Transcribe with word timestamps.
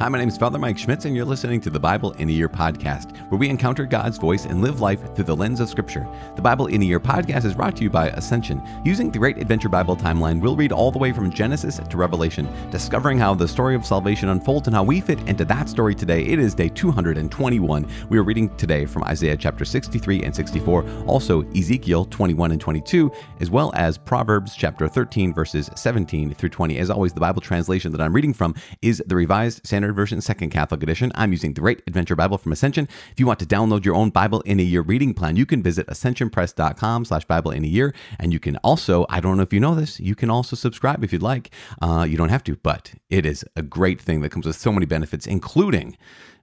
Hi, 0.00 0.08
my 0.08 0.16
name 0.16 0.28
is 0.28 0.36
Father 0.36 0.60
Mike 0.60 0.78
Schmitz, 0.78 1.06
and 1.06 1.16
you're 1.16 1.24
listening 1.24 1.60
to 1.60 1.70
the 1.70 1.80
Bible 1.80 2.12
in 2.12 2.28
a 2.28 2.32
Year 2.32 2.48
podcast, 2.48 3.16
where 3.30 3.38
we 3.38 3.48
encounter 3.48 3.84
God's 3.84 4.16
voice 4.16 4.44
and 4.44 4.62
live 4.62 4.80
life 4.80 5.00
through 5.16 5.24
the 5.24 5.34
lens 5.34 5.58
of 5.58 5.68
Scripture. 5.68 6.06
The 6.36 6.40
Bible 6.40 6.68
in 6.68 6.82
a 6.82 6.84
Year 6.84 7.00
podcast 7.00 7.44
is 7.44 7.54
brought 7.56 7.74
to 7.78 7.82
you 7.82 7.90
by 7.90 8.10
Ascension. 8.10 8.62
Using 8.84 9.10
the 9.10 9.18
Great 9.18 9.38
Adventure 9.38 9.68
Bible 9.68 9.96
timeline, 9.96 10.40
we'll 10.40 10.54
read 10.54 10.70
all 10.70 10.92
the 10.92 11.00
way 11.00 11.12
from 11.12 11.32
Genesis 11.32 11.80
to 11.80 11.96
Revelation, 11.96 12.48
discovering 12.70 13.18
how 13.18 13.34
the 13.34 13.48
story 13.48 13.74
of 13.74 13.84
salvation 13.84 14.28
unfolds 14.28 14.68
and 14.68 14.76
how 14.76 14.84
we 14.84 15.00
fit 15.00 15.18
into 15.22 15.44
that 15.46 15.68
story 15.68 15.96
today. 15.96 16.22
It 16.22 16.38
is 16.38 16.54
day 16.54 16.68
221. 16.68 17.88
We 18.08 18.18
are 18.18 18.22
reading 18.22 18.54
today 18.54 18.86
from 18.86 19.02
Isaiah 19.02 19.36
chapter 19.36 19.64
63 19.64 20.22
and 20.22 20.34
64, 20.34 20.88
also 21.08 21.42
Ezekiel 21.56 22.04
21 22.04 22.52
and 22.52 22.60
22, 22.60 23.10
as 23.40 23.50
well 23.50 23.72
as 23.74 23.98
Proverbs 23.98 24.54
chapter 24.54 24.86
13, 24.86 25.34
verses 25.34 25.68
17 25.74 26.34
through 26.34 26.50
20. 26.50 26.78
As 26.78 26.88
always, 26.88 27.12
the 27.12 27.18
Bible 27.18 27.40
translation 27.40 27.90
that 27.90 28.00
I'm 28.00 28.12
reading 28.12 28.32
from 28.32 28.54
is 28.80 29.02
the 29.04 29.16
Revised 29.16 29.66
Standard 29.66 29.87
Standard 29.88 30.02
Version, 30.02 30.20
Second 30.20 30.50
Catholic 30.50 30.82
Edition. 30.82 31.10
I'm 31.14 31.32
using 31.32 31.54
the 31.54 31.62
Great 31.62 31.82
Adventure 31.86 32.14
Bible 32.14 32.36
from 32.36 32.52
Ascension. 32.52 32.86
If 33.10 33.18
you 33.18 33.26
want 33.26 33.38
to 33.38 33.46
download 33.46 33.86
your 33.86 33.94
own 33.94 34.10
Bible 34.10 34.42
in 34.42 34.60
a 34.60 34.62
Year 34.62 34.82
reading 34.82 35.14
plan, 35.14 35.36
you 35.36 35.46
can 35.46 35.62
visit 35.62 35.86
ascensionpress.com 35.86 37.06
slash 37.06 37.24
Bible 37.24 37.52
in 37.52 37.64
a 37.64 37.66
Year. 37.66 37.94
And 38.18 38.30
you 38.30 38.38
can 38.38 38.58
also, 38.58 39.06
I 39.08 39.20
don't 39.20 39.38
know 39.38 39.42
if 39.42 39.50
you 39.50 39.60
know 39.60 39.74
this, 39.74 39.98
you 39.98 40.14
can 40.14 40.28
also 40.28 40.56
subscribe 40.56 41.02
if 41.02 41.10
you'd 41.10 41.22
like. 41.22 41.50
Uh, 41.80 42.04
you 42.06 42.18
don't 42.18 42.28
have 42.28 42.44
to, 42.44 42.56
but 42.56 42.92
it 43.08 43.24
is 43.24 43.46
a 43.56 43.62
great 43.62 43.98
thing 43.98 44.20
that 44.20 44.28
comes 44.28 44.44
with 44.44 44.56
so 44.56 44.72
many 44.72 44.84
benefits, 44.84 45.26
including, 45.26 45.96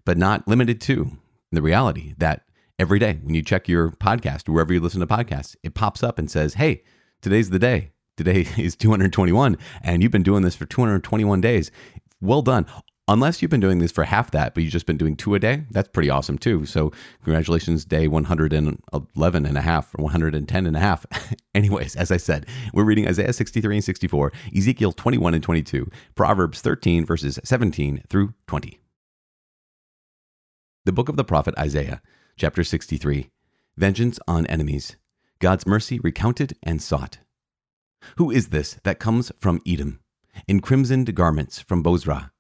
but 0.05 0.17
not 0.17 0.47
limited 0.47 0.81
to, 0.81 1.11
the 1.51 1.61
reality 1.61 2.15
that 2.17 2.45
every 2.79 2.97
day 2.97 3.19
when 3.21 3.35
you 3.35 3.43
check 3.43 3.67
your 3.67 3.91
podcast, 3.91 4.49
wherever 4.49 4.73
you 4.73 4.79
listen 4.79 5.01
to 5.01 5.07
podcasts, 5.07 5.55
it 5.61 5.75
pops 5.75 6.01
up 6.01 6.17
and 6.17 6.31
says, 6.31 6.55
hey, 6.55 6.81
today's 7.21 7.51
the 7.51 7.59
day. 7.59 7.91
Today 8.17 8.47
is 8.57 8.75
221, 8.75 9.55
and 9.83 10.01
you've 10.01 10.11
been 10.11 10.23
doing 10.23 10.41
this 10.41 10.55
for 10.55 10.65
221 10.65 11.41
days. 11.41 11.69
Well 12.21 12.41
done 12.41 12.65
unless 13.07 13.41
you've 13.41 13.51
been 13.51 13.59
doing 13.59 13.79
this 13.79 13.91
for 13.91 14.03
half 14.03 14.31
that, 14.31 14.53
but 14.53 14.63
you've 14.63 14.71
just 14.71 14.85
been 14.85 14.97
doing 14.97 15.15
two 15.15 15.35
a 15.35 15.39
day, 15.39 15.63
that's 15.71 15.89
pretty 15.89 16.09
awesome 16.09 16.37
too. 16.37 16.65
So 16.65 16.91
congratulations, 17.23 17.85
day 17.85 18.07
111 18.07 19.45
and 19.45 19.57
a 19.57 19.61
half 19.61 19.93
or 19.95 20.03
110 20.03 20.65
and 20.65 20.75
a 20.75 20.79
half. 20.79 21.05
Anyways, 21.55 21.95
as 21.95 22.11
I 22.11 22.17
said, 22.17 22.47
we're 22.73 22.83
reading 22.83 23.07
Isaiah 23.07 23.33
63 23.33 23.75
and 23.75 23.83
64, 23.83 24.31
Ezekiel 24.55 24.91
21 24.91 25.33
and 25.33 25.43
22, 25.43 25.89
Proverbs 26.15 26.61
13 26.61 27.05
verses 27.05 27.39
17 27.43 28.03
through 28.09 28.33
20. 28.47 28.79
The 30.85 30.91
book 30.91 31.09
of 31.09 31.17
the 31.17 31.23
prophet 31.23 31.57
Isaiah, 31.57 32.01
chapter 32.37 32.63
63, 32.63 33.29
Vengeance 33.77 34.19
on 34.27 34.45
enemies, 34.47 34.95
God's 35.39 35.67
mercy 35.67 35.99
recounted 35.99 36.53
and 36.63 36.81
sought. 36.81 37.17
Who 38.17 38.31
is 38.31 38.49
this 38.49 38.77
that 38.83 38.99
comes 38.99 39.31
from 39.39 39.61
Edom, 39.67 39.99
in 40.47 40.59
crimsoned 40.61 41.13
garments 41.15 41.59
from 41.59 41.83
Bozrah? 41.83 42.31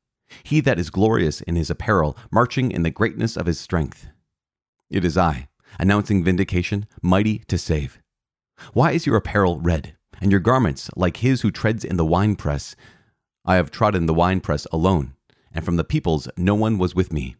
He 0.43 0.59
that 0.61 0.79
is 0.79 0.89
glorious 0.89 1.41
in 1.41 1.55
his 1.55 1.69
apparel, 1.69 2.17
marching 2.31 2.71
in 2.71 2.83
the 2.83 2.91
greatness 2.91 3.37
of 3.37 3.45
his 3.45 3.59
strength. 3.59 4.07
It 4.89 5.03
is 5.05 5.17
I, 5.17 5.47
announcing 5.79 6.23
vindication, 6.23 6.85
mighty 7.01 7.39
to 7.47 7.57
save. 7.57 7.99
Why 8.73 8.91
is 8.91 9.05
your 9.05 9.17
apparel 9.17 9.59
red, 9.59 9.95
and 10.21 10.31
your 10.31 10.39
garments 10.39 10.89
like 10.95 11.17
his 11.17 11.41
who 11.41 11.51
treads 11.51 11.83
in 11.83 11.97
the 11.97 12.05
winepress? 12.05 12.75
I 13.45 13.55
have 13.55 13.71
trodden 13.71 14.05
the 14.05 14.13
winepress 14.13 14.65
alone, 14.71 15.13
and 15.51 15.63
from 15.63 15.75
the 15.75 15.83
peoples 15.83 16.27
no 16.37 16.55
one 16.55 16.77
was 16.77 16.95
with 16.95 17.11
me. 17.11 17.35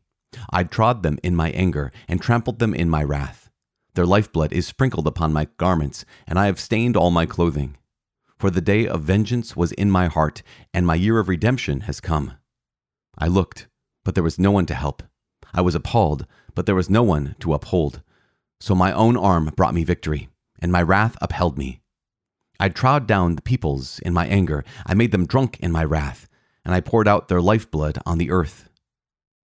I 0.49 0.63
trod 0.63 1.03
them 1.03 1.17
in 1.23 1.35
my 1.35 1.51
anger, 1.51 1.91
and 2.07 2.21
trampled 2.21 2.59
them 2.59 2.73
in 2.73 2.89
my 2.89 3.03
wrath. 3.03 3.49
Their 3.93 4.05
lifeblood 4.05 4.51
is 4.51 4.67
sprinkled 4.67 5.07
upon 5.07 5.31
my 5.31 5.47
garments, 5.57 6.03
and 6.27 6.37
I 6.37 6.47
have 6.47 6.59
stained 6.59 6.97
all 6.97 7.11
my 7.11 7.25
clothing. 7.25 7.77
For 8.37 8.49
the 8.49 8.59
day 8.59 8.85
of 8.85 9.03
vengeance 9.03 9.55
was 9.55 9.71
in 9.71 9.89
my 9.89 10.07
heart, 10.07 10.43
and 10.73 10.85
my 10.85 10.95
year 10.95 11.19
of 11.19 11.29
redemption 11.29 11.81
has 11.81 12.01
come. 12.01 12.33
I 13.17 13.27
looked, 13.27 13.67
but 14.03 14.15
there 14.15 14.23
was 14.23 14.39
no 14.39 14.51
one 14.51 14.65
to 14.67 14.75
help. 14.75 15.03
I 15.53 15.61
was 15.61 15.75
appalled, 15.75 16.25
but 16.53 16.65
there 16.65 16.75
was 16.75 16.89
no 16.89 17.03
one 17.03 17.35
to 17.39 17.53
uphold. 17.53 18.01
So 18.59 18.75
my 18.75 18.91
own 18.91 19.17
arm 19.17 19.51
brought 19.55 19.73
me 19.73 19.83
victory, 19.83 20.29
and 20.59 20.71
my 20.71 20.81
wrath 20.81 21.17
upheld 21.21 21.57
me. 21.57 21.81
I 22.59 22.69
trod 22.69 23.07
down 23.07 23.35
the 23.35 23.41
peoples 23.41 23.99
in 23.99 24.13
my 24.13 24.27
anger, 24.27 24.63
I 24.85 24.93
made 24.93 25.11
them 25.11 25.25
drunk 25.25 25.59
in 25.59 25.71
my 25.71 25.83
wrath, 25.83 26.27
and 26.63 26.73
I 26.73 26.79
poured 26.79 27.07
out 27.07 27.27
their 27.27 27.41
lifeblood 27.41 27.99
on 28.05 28.17
the 28.17 28.31
earth. 28.31 28.69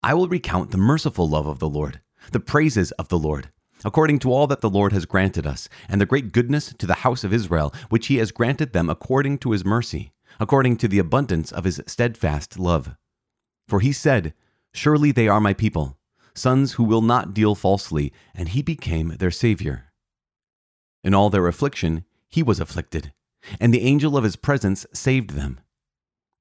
I 0.03 0.15
will 0.15 0.29
recount 0.29 0.71
the 0.71 0.79
merciful 0.79 1.29
love 1.29 1.47
of 1.47 1.59
the 1.59 1.69
Lord, 1.69 2.01
the 2.33 2.41
praises 2.41 2.93
of 2.93 3.09
the 3.09 3.19
Lord, 3.19 3.51
according 3.85 4.21
to 4.21 4.33
all 4.33 4.47
that 4.47 4.61
the 4.61 4.71
Lord 4.71 4.93
has 4.93 5.07
granted 5.07 5.47
us, 5.47 5.69
and 5.89 6.01
the 6.01 6.07
great 6.07 6.33
goodness 6.33 6.73
to 6.79 6.87
the 6.87 6.95
house 6.95 7.25
of 7.25 7.33
Israel, 7.33 7.75
which 7.89 8.07
he 8.07 8.17
has 8.17 8.33
granted 8.33 8.73
them 8.73 8.89
according 8.89 9.39
to 9.39 9.51
his 9.51 9.65
mercy, 9.65 10.13
according 10.39 10.77
to 10.79 10.89
the 10.89 10.99
abundance 10.99 11.51
of 11.53 11.65
his 11.65 11.83
steadfast 11.87 12.59
love. 12.59 12.95
For 13.71 13.79
he 13.79 13.93
said, 13.93 14.35
Surely 14.73 15.13
they 15.13 15.29
are 15.29 15.41
my 15.41 15.55
people, 15.55 15.97
sons 16.35 16.73
who 16.73 16.83
will 16.83 17.03
not 17.03 17.33
deal 17.33 17.55
falsely, 17.55 18.13
and 18.35 18.49
he 18.49 18.63
became 18.63 19.11
their 19.11 19.31
Savior. 19.31 19.93
In 21.05 21.15
all 21.15 21.31
their 21.31 21.47
affliction, 21.47 22.05
he 22.29 22.43
was 22.43 22.59
afflicted, 22.59 23.13
and 23.61 23.73
the 23.73 23.83
angel 23.83 24.17
of 24.17 24.25
his 24.25 24.35
presence 24.35 24.87
saved 24.93 25.31
them. 25.31 25.61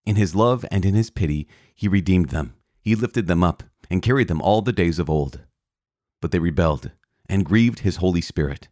In 0.07 0.15
his 0.15 0.33
love 0.33 0.65
and 0.71 0.83
in 0.83 0.95
his 0.95 1.11
pity, 1.11 1.47
he 1.75 1.87
redeemed 1.87 2.29
them. 2.29 2.55
He 2.81 2.95
lifted 2.95 3.27
them 3.27 3.43
up 3.43 3.61
and 3.91 4.01
carried 4.01 4.27
them 4.27 4.41
all 4.41 4.63
the 4.63 4.73
days 4.73 4.97
of 4.97 5.07
old. 5.07 5.41
But 6.21 6.31
they 6.31 6.39
rebelled 6.39 6.93
and 7.29 7.45
grieved 7.45 7.81
his 7.81 7.97
Holy 7.97 8.21
Spirit. 8.21 8.69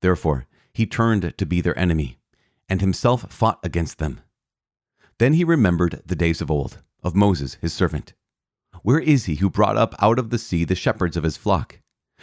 Therefore, 0.00 0.46
he 0.72 0.86
turned 0.86 1.36
to 1.36 1.44
be 1.44 1.60
their 1.60 1.76
enemy, 1.76 2.18
and 2.68 2.80
himself 2.80 3.32
fought 3.32 3.58
against 3.64 3.98
them. 3.98 4.20
Then 5.18 5.32
he 5.32 5.42
remembered 5.42 6.02
the 6.06 6.14
days 6.14 6.40
of 6.40 6.52
old 6.52 6.78
of 7.02 7.14
Moses, 7.14 7.56
his 7.60 7.72
servant? 7.72 8.14
Where 8.82 9.00
is 9.00 9.26
he 9.26 9.36
who 9.36 9.50
brought 9.50 9.76
up 9.76 9.94
out 10.00 10.18
of 10.18 10.30
the 10.30 10.38
sea 10.38 10.64
the 10.64 10.74
shepherds 10.74 11.16
of 11.16 11.24
his 11.24 11.36
flock? 11.36 11.80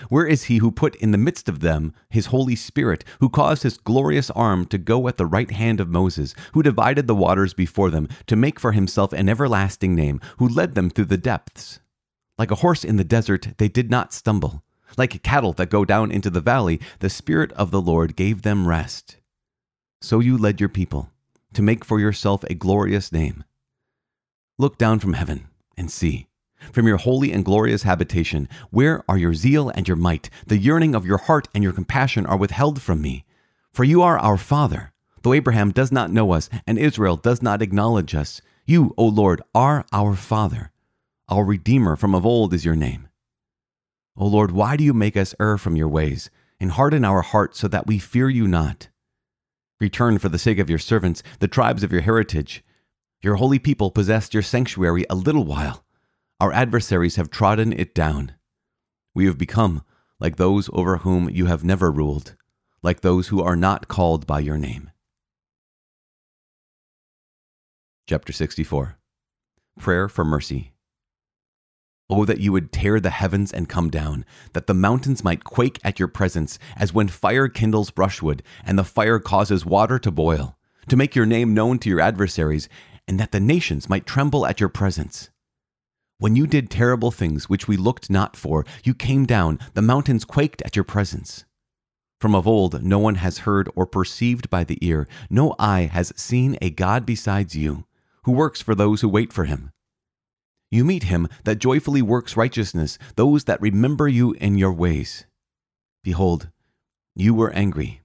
Where 0.09 0.25
is 0.25 0.43
he 0.43 0.57
who 0.57 0.71
put 0.71 0.95
in 0.97 1.11
the 1.11 1.17
midst 1.17 1.49
of 1.49 1.59
them 1.59 1.93
his 2.09 2.27
Holy 2.27 2.55
Spirit, 2.55 3.03
who 3.19 3.29
caused 3.29 3.63
his 3.63 3.77
glorious 3.77 4.29
arm 4.31 4.65
to 4.67 4.77
go 4.77 5.07
at 5.07 5.17
the 5.17 5.25
right 5.25 5.49
hand 5.49 5.79
of 5.79 5.89
Moses, 5.89 6.35
who 6.53 6.61
divided 6.61 7.07
the 7.07 7.15
waters 7.15 7.53
before 7.53 7.89
them, 7.89 8.07
to 8.27 8.35
make 8.35 8.59
for 8.59 8.73
himself 8.73 9.13
an 9.13 9.29
everlasting 9.29 9.95
name, 9.95 10.21
who 10.37 10.47
led 10.47 10.75
them 10.75 10.89
through 10.89 11.05
the 11.05 11.17
depths? 11.17 11.79
Like 12.37 12.51
a 12.51 12.55
horse 12.55 12.83
in 12.83 12.97
the 12.97 13.03
desert, 13.03 13.49
they 13.57 13.67
did 13.67 13.89
not 13.89 14.13
stumble. 14.13 14.63
Like 14.97 15.21
cattle 15.23 15.53
that 15.53 15.69
go 15.69 15.83
down 15.83 16.11
into 16.11 16.29
the 16.29 16.41
valley, 16.41 16.79
the 16.99 17.09
Spirit 17.09 17.51
of 17.53 17.71
the 17.71 17.81
Lord 17.81 18.15
gave 18.15 18.43
them 18.43 18.67
rest. 18.67 19.17
So 20.01 20.19
you 20.19 20.37
led 20.37 20.59
your 20.59 20.69
people 20.69 21.09
to 21.53 21.61
make 21.61 21.83
for 21.83 21.99
yourself 21.99 22.43
a 22.43 22.53
glorious 22.53 23.11
name. 23.11 23.43
Look 24.59 24.79
down 24.79 24.99
from 24.99 25.13
heaven 25.13 25.47
and 25.77 25.91
see. 25.91 26.27
From 26.71 26.87
your 26.87 26.97
holy 26.97 27.31
and 27.31 27.45
glorious 27.45 27.83
habitation, 27.83 28.49
where 28.71 29.03
are 29.07 29.17
your 29.17 29.35
zeal 29.35 29.69
and 29.69 29.87
your 29.87 29.97
might? 29.97 30.31
The 30.47 30.57
yearning 30.57 30.95
of 30.95 31.05
your 31.05 31.19
heart 31.19 31.47
and 31.53 31.63
your 31.63 31.73
compassion 31.73 32.25
are 32.25 32.37
withheld 32.37 32.81
from 32.81 32.99
me. 32.99 33.23
For 33.71 33.83
you 33.83 34.01
are 34.01 34.17
our 34.17 34.37
Father. 34.37 34.93
Though 35.21 35.33
Abraham 35.33 35.71
does 35.71 35.91
not 35.91 36.11
know 36.11 36.31
us 36.31 36.49
and 36.65 36.79
Israel 36.79 37.17
does 37.17 37.43
not 37.43 37.61
acknowledge 37.61 38.15
us, 38.15 38.41
you, 38.65 38.95
O 38.97 39.05
Lord, 39.05 39.43
are 39.53 39.85
our 39.93 40.15
Father. 40.15 40.71
Our 41.29 41.45
Redeemer 41.45 41.95
from 41.95 42.15
of 42.15 42.25
old 42.25 42.53
is 42.53 42.65
your 42.65 42.75
name. 42.75 43.07
O 44.17 44.25
Lord, 44.25 44.49
why 44.49 44.75
do 44.75 44.83
you 44.83 44.93
make 44.93 45.15
us 45.15 45.35
err 45.39 45.59
from 45.59 45.75
your 45.75 45.87
ways 45.87 46.31
and 46.59 46.71
harden 46.71 47.05
our 47.05 47.21
hearts 47.21 47.59
so 47.59 47.67
that 47.67 47.85
we 47.85 47.99
fear 47.99 48.27
you 48.27 48.47
not? 48.47 48.87
Return 49.79 50.17
for 50.17 50.29
the 50.29 50.39
sake 50.39 50.57
of 50.57 50.69
your 50.69 50.79
servants, 50.79 51.21
the 51.39 51.47
tribes 51.47 51.83
of 51.83 51.91
your 51.91 52.01
heritage. 52.01 52.63
Your 53.27 53.35
holy 53.35 53.59
people 53.59 53.91
possessed 53.91 54.33
your 54.33 54.41
sanctuary 54.41 55.05
a 55.09 55.15
little 55.15 55.43
while. 55.43 55.83
Our 56.39 56.53
adversaries 56.53 57.17
have 57.17 57.29
trodden 57.29 57.73
it 57.73 57.93
down. 57.93 58.35
We 59.13 59.25
have 59.25 59.37
become 59.37 59.83
like 60.17 60.37
those 60.37 60.69
over 60.71 60.99
whom 60.99 61.29
you 61.29 61.47
have 61.47 61.61
never 61.61 61.91
ruled, 61.91 62.37
like 62.81 63.01
those 63.01 63.27
who 63.27 63.43
are 63.43 63.57
not 63.57 63.89
called 63.89 64.25
by 64.25 64.39
your 64.39 64.57
name. 64.57 64.91
Chapter 68.07 68.31
64 68.31 68.97
Prayer 69.77 70.07
for 70.07 70.23
Mercy. 70.23 70.71
Oh, 72.09 72.23
that 72.23 72.39
you 72.39 72.53
would 72.53 72.71
tear 72.71 73.01
the 73.01 73.09
heavens 73.09 73.51
and 73.51 73.67
come 73.67 73.89
down, 73.89 74.23
that 74.53 74.67
the 74.67 74.73
mountains 74.73 75.25
might 75.25 75.43
quake 75.43 75.79
at 75.83 75.99
your 75.99 76.07
presence, 76.07 76.57
as 76.77 76.93
when 76.93 77.09
fire 77.09 77.49
kindles 77.49 77.91
brushwood, 77.91 78.41
and 78.65 78.79
the 78.79 78.85
fire 78.85 79.19
causes 79.19 79.65
water 79.65 79.99
to 79.99 80.11
boil, 80.11 80.57
to 80.87 80.95
make 80.95 81.13
your 81.13 81.25
name 81.25 81.53
known 81.53 81.79
to 81.79 81.89
your 81.89 81.99
adversaries, 81.99 82.69
and 83.07 83.19
that 83.19 83.31
the 83.31 83.39
nations 83.39 83.89
might 83.89 84.05
tremble 84.05 84.45
at 84.45 84.59
your 84.59 84.69
presence. 84.69 85.29
When 86.19 86.35
you 86.35 86.47
did 86.47 86.69
terrible 86.69 87.11
things 87.11 87.47
which 87.47 87.67
we 87.67 87.77
looked 87.77 88.09
not 88.09 88.35
for, 88.35 88.65
you 88.83 88.93
came 88.93 89.25
down, 89.25 89.59
the 89.75 89.81
mountains 89.81 90.25
quaked 90.25 90.61
at 90.63 90.75
your 90.75 90.83
presence. 90.83 91.45
From 92.19 92.33
of 92.33 92.47
old, 92.47 92.83
no 92.83 92.97
one 92.97 93.15
has 93.15 93.39
heard 93.39 93.69
or 93.75 93.85
perceived 93.85 94.49
by 94.49 94.63
the 94.63 94.79
ear, 94.81 95.07
no 95.29 95.53
eye 95.59 95.89
has 95.91 96.11
seen 96.15 96.57
a 96.61 96.71
God 96.71 97.05
besides 97.05 97.55
you, 97.55 97.85
who 98.23 98.31
works 98.31 98.61
for 98.61 98.73
those 98.73 99.01
who 99.01 99.09
wait 99.09 99.31
for 99.31 99.45
him. 99.45 99.71
You 100.71 100.83
meet 100.83 101.03
him 101.03 101.27
that 101.43 101.59
joyfully 101.59 102.01
works 102.01 102.35
righteousness, 102.35 102.97
those 103.15 103.43
that 103.43 103.61
remember 103.61 104.07
you 104.07 104.33
in 104.33 104.57
your 104.57 104.73
ways. 104.73 105.25
Behold, 106.03 106.49
you 107.15 107.35
were 107.35 107.51
angry, 107.51 108.01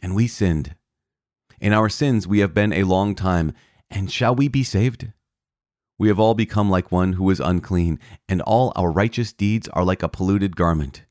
and 0.00 0.14
we 0.14 0.28
sinned. 0.28 0.76
In 1.60 1.72
our 1.72 1.88
sins 1.88 2.26
we 2.28 2.38
have 2.38 2.54
been 2.54 2.72
a 2.72 2.84
long 2.84 3.16
time, 3.16 3.52
and 3.90 4.10
shall 4.10 4.34
we 4.34 4.48
be 4.48 4.62
saved? 4.62 5.12
We 5.98 6.08
have 6.08 6.20
all 6.20 6.34
become 6.34 6.70
like 6.70 6.92
one 6.92 7.14
who 7.14 7.28
is 7.30 7.40
unclean, 7.40 7.98
and 8.28 8.40
all 8.42 8.72
our 8.76 8.90
righteous 8.90 9.32
deeds 9.32 9.68
are 9.68 9.84
like 9.84 10.02
a 10.02 10.08
polluted 10.08 10.54
garment. 10.54 11.04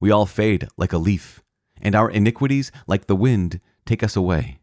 We 0.00 0.10
all 0.10 0.26
fade 0.26 0.68
like 0.76 0.92
a 0.92 0.98
leaf, 0.98 1.42
and 1.80 1.94
our 1.94 2.10
iniquities, 2.10 2.70
like 2.86 3.06
the 3.06 3.16
wind, 3.16 3.60
take 3.86 4.02
us 4.02 4.16
away. 4.16 4.58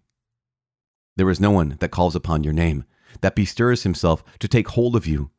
There 1.17 1.29
is 1.29 1.39
no 1.39 1.49
one 1.49 1.77
that 1.79 1.91
calls 1.91 2.15
upon 2.15 2.43
your 2.43 2.53
name, 2.53 2.85
that 3.21 3.35
bestirs 3.35 3.83
himself 3.83 4.23
to 4.39 4.47
take 4.47 4.69
hold 4.69 4.95
of 4.95 5.07
you. 5.07 5.31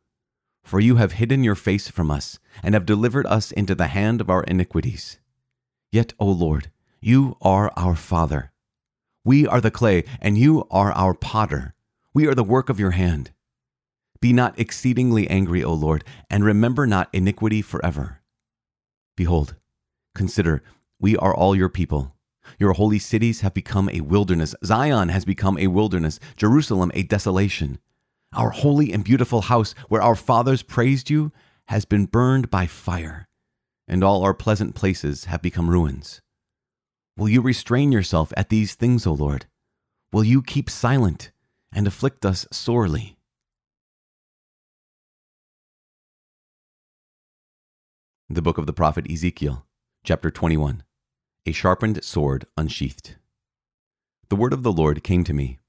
For 0.64 0.80
you 0.80 0.96
have 0.96 1.12
hidden 1.12 1.44
your 1.44 1.54
face 1.54 1.88
from 1.88 2.10
us, 2.10 2.40
and 2.62 2.74
have 2.74 2.86
delivered 2.86 3.26
us 3.26 3.52
into 3.52 3.76
the 3.76 3.86
hand 3.86 4.20
of 4.20 4.28
our 4.28 4.42
iniquities. 4.42 5.20
Yet, 5.92 6.14
O 6.18 6.26
Lord, 6.26 6.72
you 7.00 7.36
are 7.40 7.72
our 7.76 7.94
Father. 7.94 8.50
We 9.24 9.46
are 9.46 9.60
the 9.60 9.70
clay, 9.70 10.02
and 10.20 10.36
you 10.36 10.66
are 10.70 10.90
our 10.90 11.14
potter. 11.14 11.74
We 12.16 12.26
are 12.26 12.34
the 12.34 12.42
work 12.42 12.70
of 12.70 12.80
your 12.80 12.92
hand. 12.92 13.32
Be 14.22 14.32
not 14.32 14.58
exceedingly 14.58 15.28
angry, 15.28 15.62
O 15.62 15.74
Lord, 15.74 16.02
and 16.30 16.42
remember 16.42 16.86
not 16.86 17.10
iniquity 17.12 17.60
forever. 17.60 18.22
Behold, 19.18 19.54
consider, 20.14 20.62
we 20.98 21.14
are 21.18 21.36
all 21.36 21.54
your 21.54 21.68
people. 21.68 22.16
Your 22.58 22.72
holy 22.72 22.98
cities 22.98 23.42
have 23.42 23.52
become 23.52 23.90
a 23.90 24.00
wilderness. 24.00 24.54
Zion 24.64 25.10
has 25.10 25.26
become 25.26 25.58
a 25.58 25.66
wilderness, 25.66 26.18
Jerusalem 26.38 26.90
a 26.94 27.02
desolation. 27.02 27.80
Our 28.34 28.48
holy 28.48 28.94
and 28.94 29.04
beautiful 29.04 29.42
house, 29.42 29.74
where 29.90 30.00
our 30.00 30.16
fathers 30.16 30.62
praised 30.62 31.10
you, 31.10 31.32
has 31.66 31.84
been 31.84 32.06
burned 32.06 32.48
by 32.48 32.66
fire, 32.66 33.28
and 33.86 34.02
all 34.02 34.22
our 34.22 34.32
pleasant 34.32 34.74
places 34.74 35.26
have 35.26 35.42
become 35.42 35.68
ruins. 35.68 36.22
Will 37.18 37.28
you 37.28 37.42
restrain 37.42 37.92
yourself 37.92 38.32
at 38.38 38.48
these 38.48 38.74
things, 38.74 39.06
O 39.06 39.12
Lord? 39.12 39.44
Will 40.14 40.24
you 40.24 40.40
keep 40.40 40.70
silent 40.70 41.30
and 41.72 41.86
afflict 41.86 42.24
us 42.24 42.46
sorely? 42.50 43.16
The 48.28 48.42
book 48.42 48.58
of 48.58 48.66
the 48.66 48.72
prophet 48.72 49.10
Ezekiel, 49.10 49.66
chapter 50.04 50.30
21 50.30 50.82
A 51.46 51.52
sharpened 51.52 52.02
sword 52.02 52.46
unsheathed. 52.56 53.16
The 54.28 54.36
word 54.36 54.52
of 54.52 54.64
the 54.64 54.72
Lord 54.72 55.04
came 55.04 55.22
to 55.24 55.32
me 55.32 55.60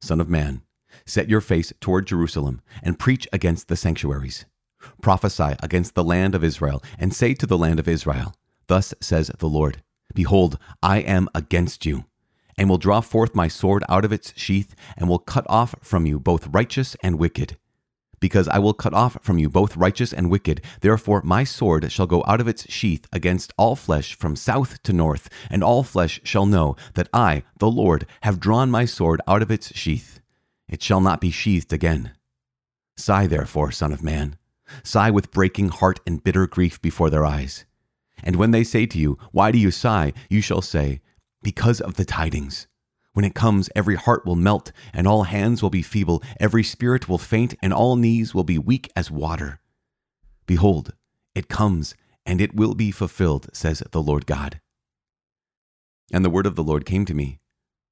Son 0.00 0.20
of 0.20 0.28
man, 0.28 0.62
set 1.04 1.28
your 1.28 1.40
face 1.40 1.72
toward 1.80 2.06
Jerusalem 2.06 2.62
and 2.82 2.98
preach 2.98 3.28
against 3.32 3.68
the 3.68 3.76
sanctuaries. 3.76 4.46
Prophesy 5.02 5.56
against 5.62 5.94
the 5.94 6.04
land 6.04 6.34
of 6.34 6.44
Israel, 6.44 6.82
and 6.98 7.14
say 7.14 7.34
to 7.34 7.46
the 7.46 7.58
land 7.58 7.80
of 7.80 7.88
Israel, 7.88 8.34
Thus 8.66 8.94
says 9.00 9.30
the 9.38 9.48
Lord 9.48 9.82
Behold, 10.14 10.58
I 10.82 10.98
am 10.98 11.28
against 11.34 11.84
you, 11.84 12.04
and 12.58 12.68
will 12.68 12.78
draw 12.78 13.00
forth 13.00 13.34
my 13.34 13.48
sword 13.48 13.84
out 13.88 14.04
of 14.04 14.12
its 14.12 14.32
sheath, 14.36 14.74
and 14.96 15.08
will 15.08 15.18
cut 15.18 15.46
off 15.48 15.74
from 15.80 16.06
you 16.06 16.18
both 16.18 16.46
righteous 16.48 16.96
and 17.02 17.18
wicked 17.18 17.56
because 18.20 18.48
I 18.48 18.58
will 18.58 18.74
cut 18.74 18.94
off 18.94 19.18
from 19.22 19.38
you 19.38 19.48
both 19.48 19.76
righteous 19.76 20.12
and 20.12 20.30
wicked. 20.30 20.60
Therefore, 20.80 21.22
my 21.24 21.44
sword 21.44 21.90
shall 21.92 22.06
go 22.06 22.24
out 22.26 22.40
of 22.40 22.48
its 22.48 22.70
sheath 22.70 23.06
against 23.12 23.52
all 23.56 23.76
flesh 23.76 24.14
from 24.14 24.36
south 24.36 24.82
to 24.84 24.92
north, 24.92 25.28
and 25.50 25.62
all 25.62 25.82
flesh 25.82 26.20
shall 26.24 26.46
know 26.46 26.76
that 26.94 27.08
I, 27.12 27.44
the 27.58 27.70
Lord, 27.70 28.06
have 28.22 28.40
drawn 28.40 28.70
my 28.70 28.84
sword 28.84 29.20
out 29.26 29.42
of 29.42 29.50
its 29.50 29.74
sheath. 29.76 30.20
It 30.68 30.82
shall 30.82 31.00
not 31.00 31.20
be 31.20 31.30
sheathed 31.30 31.72
again. 31.72 32.12
Sigh, 32.96 33.26
therefore, 33.26 33.70
Son 33.70 33.92
of 33.92 34.02
Man. 34.02 34.36
Sigh 34.82 35.10
with 35.10 35.30
breaking 35.30 35.68
heart 35.68 36.00
and 36.06 36.24
bitter 36.24 36.46
grief 36.46 36.80
before 36.82 37.10
their 37.10 37.24
eyes. 37.24 37.64
And 38.24 38.36
when 38.36 38.50
they 38.50 38.64
say 38.64 38.86
to 38.86 38.98
you, 38.98 39.18
Why 39.30 39.52
do 39.52 39.58
you 39.58 39.70
sigh? 39.70 40.12
you 40.28 40.40
shall 40.40 40.62
say, 40.62 41.00
Because 41.42 41.80
of 41.80 41.94
the 41.94 42.04
tidings. 42.04 42.66
When 43.12 43.24
it 43.24 43.34
comes, 43.34 43.70
every 43.74 43.94
heart 43.94 44.26
will 44.26 44.36
melt, 44.36 44.72
and 44.92 45.08
all 45.08 45.22
hands 45.22 45.62
will 45.62 45.70
be 45.70 45.82
feeble, 45.82 46.22
every 46.38 46.62
spirit 46.62 47.08
will 47.08 47.18
faint, 47.18 47.54
and 47.62 47.72
all 47.72 47.96
knees 47.96 48.34
will 48.34 48.44
be 48.44 48.58
weak 48.58 48.90
as 48.94 49.10
water. 49.10 49.60
Behold, 50.46 50.92
it 51.34 51.48
comes, 51.48 51.94
and 52.26 52.40
it 52.40 52.54
will 52.54 52.74
be 52.74 52.90
fulfilled, 52.90 53.48
says 53.52 53.82
the 53.90 54.02
Lord 54.02 54.26
God. 54.26 54.60
And 56.12 56.24
the 56.24 56.30
word 56.30 56.46
of 56.46 56.56
the 56.56 56.62
Lord 56.62 56.84
came 56.84 57.04
to 57.06 57.14
me 57.14 57.40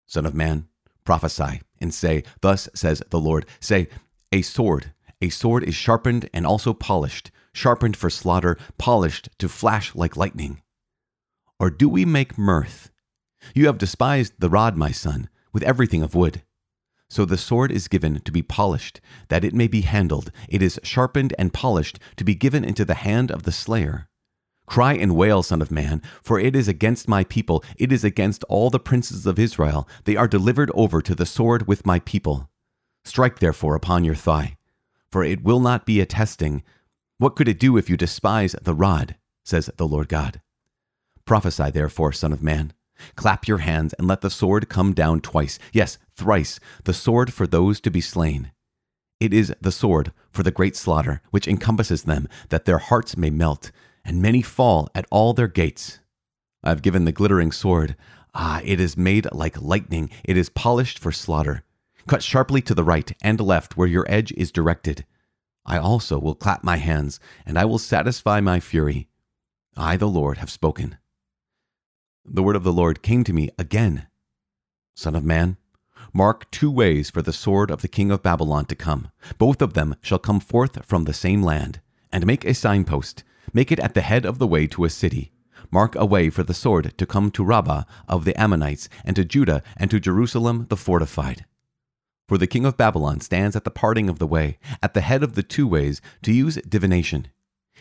Son 0.06 0.26
of 0.26 0.35
man, 0.35 0.69
prophesy, 1.05 1.62
and 1.81 1.94
say, 1.94 2.23
Thus 2.40 2.69
says 2.75 3.02
the 3.11 3.20
Lord 3.20 3.47
Say, 3.61 3.88
A 4.31 4.43
sword, 4.43 4.93
a 5.20 5.31
sword 5.31 5.64
is 5.64 5.75
sharpened 5.75 6.29
and 6.32 6.47
also 6.47 6.75
polished, 6.75 7.31
sharpened 7.52 7.97
for 7.97 8.11
slaughter, 8.11 8.58
polished 8.79 9.29
to 9.38 9.49
flash 9.49 9.94
like 9.94 10.17
lightning. 10.17 10.61
Or 11.58 11.70
do 11.70 11.88
we 11.88 12.05
make 12.05 12.37
mirth? 12.37 12.90
You 13.55 13.67
have 13.67 13.79
despised 13.79 14.35
the 14.38 14.49
rod, 14.49 14.76
my 14.76 14.93
son, 14.93 15.29
with 15.52 15.62
everything 15.62 16.02
of 16.02 16.14
wood. 16.14 16.43
So 17.08 17.25
the 17.25 17.38
sword 17.38 17.70
is 17.70 17.88
given 17.88 18.20
to 18.20 18.32
be 18.32 18.43
polished, 18.43 19.00
that 19.29 19.44
it 19.44 19.55
may 19.55 19.69
be 19.69 19.82
handled. 19.82 20.32
It 20.49 20.62
is 20.62 20.81
sharpened 20.82 21.35
and 21.38 21.52
polished 21.52 21.99
to 22.17 22.25
be 22.25 22.35
given 22.35 22.64
into 22.64 22.85
the 22.85 22.94
hand 22.94 23.31
of 23.31 23.43
the 23.43 23.52
slayer. 23.52 24.08
Cry 24.67 24.94
and 24.94 25.14
wail, 25.14 25.43
Son 25.43 25.61
of 25.61 25.70
Man, 25.70 26.00
for 26.23 26.41
it 26.41 26.56
is 26.56 26.69
against 26.69 27.06
my 27.06 27.23
people, 27.25 27.62
it 27.76 27.93
is 27.93 28.02
against 28.02 28.44
all 28.44 28.70
the 28.70 28.81
princes 28.81 29.26
of 29.26 29.38
Israel. 29.38 29.87
They 30.05 30.17
are 30.17 30.26
delivered 30.26 30.70
over 30.75 31.02
to 31.02 31.14
the 31.14 31.26
sword 31.26 31.69
with 31.69 31.87
my 31.87 31.99
people. 32.00 32.49
Strike 33.05 33.38
therefore 33.38 33.75
upon 33.75 34.05
your 34.05 34.14
thigh, 34.14 34.56
for 35.12 35.23
it 35.23 35.44
will 35.44 35.61
not 35.61 35.85
be 35.85 36.00
a 36.00 36.06
testing. 36.06 36.62
What 37.19 37.37
could 37.37 37.49
it 37.49 37.61
do 37.61 37.76
if 37.76 37.90
you 37.90 37.97
despise 37.97 38.56
the 38.62 38.75
rod? 38.75 39.17
says 39.44 39.70
the 39.76 39.87
Lord 39.87 40.08
God. 40.08 40.40
Prophesy 41.26 41.70
therefore, 41.70 42.12
Son 42.12 42.32
of 42.32 42.43
Man. 42.43 42.73
Clap 43.17 43.46
your 43.49 43.58
hands 43.58 43.93
and 43.94 44.06
let 44.06 44.20
the 44.20 44.31
sword 44.31 44.69
come 44.69 44.93
down 44.93 45.20
twice, 45.20 45.58
yes, 45.73 45.99
thrice, 46.12 46.61
the 46.85 46.94
sword 46.94 47.32
for 47.32 47.46
those 47.46 47.81
to 47.81 47.91
be 47.91 48.00
slain. 48.00 48.52
It 49.20 49.32
is 49.32 49.55
the 49.61 49.73
sword 49.73 50.12
for 50.31 50.43
the 50.43 50.50
great 50.50 50.76
slaughter 50.76 51.23
which 51.31 51.49
encompasses 51.49 52.02
them, 52.02 52.29
that 52.49 52.64
their 52.64 52.79
hearts 52.79 53.17
may 53.17 53.31
melt, 53.31 53.70
and 54.05 54.20
many 54.20 54.43
fall 54.43 54.88
at 54.94 55.06
all 55.11 55.32
their 55.32 55.49
gates. 55.49 56.00
I 56.62 56.70
have 56.70 56.82
given 56.82 57.05
the 57.05 57.12
glittering 57.12 57.52
sword. 57.52 57.96
Ah, 58.35 58.61
it 58.64 58.81
is 58.81 58.97
made 58.97 59.26
like 59.32 59.61
lightning, 59.61 60.11
it 60.25 60.37
is 60.37 60.49
polished 60.49 60.99
for 60.99 61.12
slaughter. 61.12 61.62
Cut 62.06 62.23
sharply 62.23 62.61
to 62.62 62.75
the 62.75 62.85
right 62.85 63.12
and 63.23 63.40
left 63.40 63.76
where 63.76 63.88
your 63.88 64.05
edge 64.08 64.32
is 64.32 64.52
directed. 64.52 65.06
I 65.64 65.79
also 65.79 66.19
will 66.19 66.35
clap 66.35 66.62
my 66.62 66.76
hands, 66.76 67.19
and 67.47 67.58
I 67.58 67.64
will 67.64 67.79
satisfy 67.79 68.40
my 68.40 68.61
fury. 68.61 69.08
I, 69.76 69.97
the 69.97 70.08
Lord, 70.08 70.38
have 70.38 70.50
spoken 70.50 70.99
the 72.25 72.43
word 72.43 72.56
of 72.56 72.65
the 72.65 72.73
Lord 72.73 73.03
came 73.03 73.23
to 73.25 73.32
me 73.32 73.50
again 73.59 74.06
Son 74.97 75.17
of 75.17 75.25
man, 75.25 75.56
mark 76.12 76.49
two 76.50 76.71
ways 76.71 77.11
for 77.11 77.21
the 77.21 77.32
sword 77.32 77.71
of 77.71 77.82
the 77.82 77.88
king 77.88 78.12
of 78.12 78.23
Babylon 78.23 78.65
to 78.67 78.76
come. 78.76 79.11
Both 79.38 79.61
of 79.61 79.75
them 79.75 79.97
shall 80.00 80.21
come 80.21 80.38
forth 80.38 80.87
from 80.87 81.04
the 81.04 81.12
same 81.12 81.43
land. 81.43 81.81
And 82.12 82.25
make 82.25 82.45
a 82.45 82.54
signpost, 82.54 83.25
make 83.52 83.73
it 83.73 83.81
at 83.81 83.95
the 83.95 84.02
head 84.02 84.25
of 84.25 84.38
the 84.38 84.47
way 84.47 84.69
to 84.69 84.85
a 84.85 84.90
city. 84.90 85.33
Mark 85.73 85.97
a 85.97 86.07
way 86.07 86.31
for 86.31 86.45
the 86.45 86.54
sword 86.54 86.97
to 86.97 87.07
come 87.07 87.33
to 87.33 87.45
Rabbah 87.45 87.83
of 88.07 88.25
the 88.25 88.40
Ammonites, 88.40 88.88
and 89.04 89.16
to 89.16 89.25
Judah, 89.25 89.64
and 89.76 89.90
to 89.90 89.99
Jerusalem 89.99 90.66
the 90.69 90.76
fortified. 90.76 91.45
For 92.28 92.38
the 92.38 92.47
king 92.47 92.64
of 92.64 92.76
Babylon 92.76 93.21
stands 93.21 93.57
at 93.57 93.64
the 93.64 93.71
parting 93.73 94.09
of 94.09 94.21
the 94.21 94.28
way, 94.28 94.59
at 94.81 94.95
the 94.95 95.00
head 95.00 95.25
of 95.25 95.35
the 95.35 95.43
two 95.43 95.66
ways, 95.66 96.00
to 96.23 96.33
use 96.33 96.54
divination. 96.69 97.26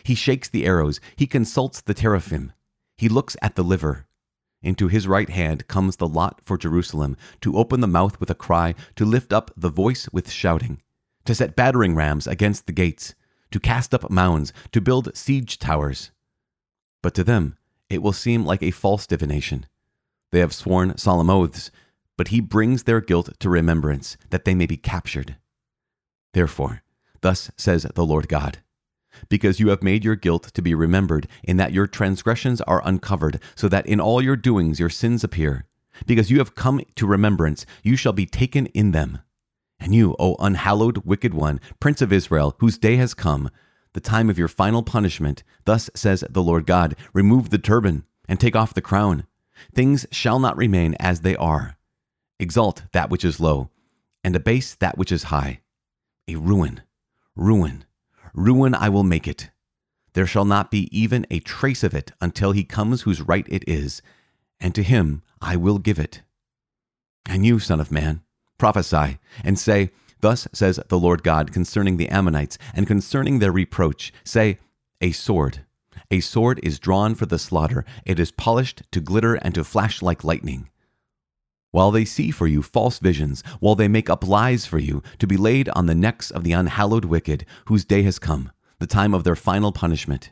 He 0.02 0.16
shakes 0.16 0.48
the 0.48 0.66
arrows, 0.66 0.98
he 1.14 1.28
consults 1.28 1.80
the 1.80 1.94
teraphim, 1.94 2.52
he 2.98 3.08
looks 3.08 3.36
at 3.40 3.54
the 3.54 3.62
liver. 3.62 4.06
Into 4.64 4.88
his 4.88 5.06
right 5.06 5.28
hand 5.28 5.68
comes 5.68 5.96
the 5.96 6.08
lot 6.08 6.40
for 6.42 6.56
Jerusalem, 6.56 7.18
to 7.42 7.58
open 7.58 7.80
the 7.80 7.86
mouth 7.86 8.18
with 8.18 8.30
a 8.30 8.34
cry, 8.34 8.74
to 8.96 9.04
lift 9.04 9.30
up 9.30 9.50
the 9.54 9.68
voice 9.68 10.08
with 10.10 10.30
shouting, 10.30 10.80
to 11.26 11.34
set 11.34 11.54
battering 11.54 11.94
rams 11.94 12.26
against 12.26 12.66
the 12.66 12.72
gates, 12.72 13.14
to 13.50 13.60
cast 13.60 13.92
up 13.92 14.10
mounds, 14.10 14.54
to 14.72 14.80
build 14.80 15.14
siege 15.14 15.58
towers. 15.58 16.12
But 17.02 17.12
to 17.14 17.22
them 17.22 17.58
it 17.90 18.02
will 18.02 18.14
seem 18.14 18.46
like 18.46 18.62
a 18.62 18.70
false 18.70 19.06
divination. 19.06 19.66
They 20.32 20.40
have 20.40 20.54
sworn 20.54 20.96
solemn 20.96 21.28
oaths, 21.28 21.70
but 22.16 22.28
he 22.28 22.40
brings 22.40 22.84
their 22.84 23.02
guilt 23.02 23.38
to 23.40 23.50
remembrance, 23.50 24.16
that 24.30 24.46
they 24.46 24.54
may 24.54 24.66
be 24.66 24.78
captured. 24.78 25.36
Therefore, 26.32 26.82
thus 27.20 27.50
says 27.58 27.86
the 27.94 28.06
Lord 28.06 28.28
God 28.28 28.60
because 29.28 29.60
you 29.60 29.68
have 29.68 29.82
made 29.82 30.04
your 30.04 30.16
guilt 30.16 30.44
to 30.54 30.62
be 30.62 30.74
remembered, 30.74 31.28
in 31.42 31.56
that 31.56 31.72
your 31.72 31.86
transgressions 31.86 32.60
are 32.62 32.82
uncovered, 32.84 33.40
so 33.54 33.68
that 33.68 33.86
in 33.86 34.00
all 34.00 34.22
your 34.22 34.36
doings 34.36 34.80
your 34.80 34.90
sins 34.90 35.24
appear. 35.24 35.66
Because 36.06 36.30
you 36.30 36.38
have 36.38 36.54
come 36.54 36.80
to 36.96 37.06
remembrance, 37.06 37.64
you 37.82 37.96
shall 37.96 38.12
be 38.12 38.26
taken 38.26 38.66
in 38.66 38.92
them. 38.92 39.20
And 39.78 39.94
you, 39.94 40.16
O 40.18 40.36
unhallowed 40.38 41.04
wicked 41.04 41.34
one, 41.34 41.60
Prince 41.80 42.02
of 42.02 42.12
Israel, 42.12 42.56
whose 42.58 42.78
day 42.78 42.96
has 42.96 43.14
come, 43.14 43.50
the 43.92 44.00
time 44.00 44.28
of 44.28 44.38
your 44.38 44.48
final 44.48 44.82
punishment, 44.82 45.44
thus 45.64 45.88
says 45.94 46.24
the 46.28 46.42
Lord 46.42 46.66
God 46.66 46.96
remove 47.12 47.50
the 47.50 47.58
turban 47.58 48.04
and 48.28 48.40
take 48.40 48.56
off 48.56 48.74
the 48.74 48.82
crown. 48.82 49.26
Things 49.74 50.06
shall 50.10 50.38
not 50.38 50.56
remain 50.56 50.96
as 50.98 51.20
they 51.20 51.36
are. 51.36 51.76
Exalt 52.40 52.82
that 52.92 53.08
which 53.08 53.24
is 53.24 53.40
low, 53.40 53.70
and 54.24 54.34
abase 54.34 54.74
that 54.74 54.98
which 54.98 55.12
is 55.12 55.24
high. 55.24 55.60
A 56.26 56.36
ruin, 56.36 56.82
ruin 57.36 57.84
Ruin 58.34 58.74
I 58.74 58.88
will 58.88 59.04
make 59.04 59.28
it. 59.28 59.50
There 60.14 60.26
shall 60.26 60.44
not 60.44 60.70
be 60.70 60.88
even 60.96 61.26
a 61.30 61.40
trace 61.40 61.82
of 61.82 61.94
it 61.94 62.12
until 62.20 62.52
he 62.52 62.64
comes 62.64 63.02
whose 63.02 63.22
right 63.22 63.46
it 63.48 63.64
is, 63.66 64.02
and 64.60 64.74
to 64.74 64.82
him 64.82 65.22
I 65.40 65.56
will 65.56 65.78
give 65.78 65.98
it. 65.98 66.22
And 67.26 67.46
you, 67.46 67.58
Son 67.58 67.80
of 67.80 67.92
Man, 67.92 68.22
prophesy 68.58 69.18
and 69.42 69.58
say, 69.58 69.90
Thus 70.20 70.48
says 70.52 70.80
the 70.88 70.98
Lord 70.98 71.22
God 71.22 71.52
concerning 71.52 71.96
the 71.96 72.08
Ammonites 72.08 72.58
and 72.74 72.86
concerning 72.86 73.38
their 73.38 73.52
reproach 73.52 74.12
Say, 74.24 74.58
A 75.00 75.12
sword. 75.12 75.64
A 76.10 76.20
sword 76.20 76.60
is 76.62 76.78
drawn 76.78 77.14
for 77.14 77.26
the 77.26 77.38
slaughter, 77.38 77.84
it 78.04 78.18
is 78.18 78.30
polished 78.30 78.82
to 78.92 79.00
glitter 79.00 79.34
and 79.36 79.54
to 79.54 79.64
flash 79.64 80.02
like 80.02 80.24
lightning. 80.24 80.68
While 81.74 81.90
they 81.90 82.04
see 82.04 82.30
for 82.30 82.46
you 82.46 82.62
false 82.62 83.00
visions, 83.00 83.42
while 83.58 83.74
they 83.74 83.88
make 83.88 84.08
up 84.08 84.24
lies 84.24 84.64
for 84.64 84.78
you, 84.78 85.02
to 85.18 85.26
be 85.26 85.36
laid 85.36 85.68
on 85.70 85.86
the 85.86 85.94
necks 85.96 86.30
of 86.30 86.44
the 86.44 86.52
unhallowed 86.52 87.04
wicked, 87.04 87.44
whose 87.64 87.84
day 87.84 88.04
has 88.04 88.20
come, 88.20 88.52
the 88.78 88.86
time 88.86 89.12
of 89.12 89.24
their 89.24 89.34
final 89.34 89.72
punishment. 89.72 90.30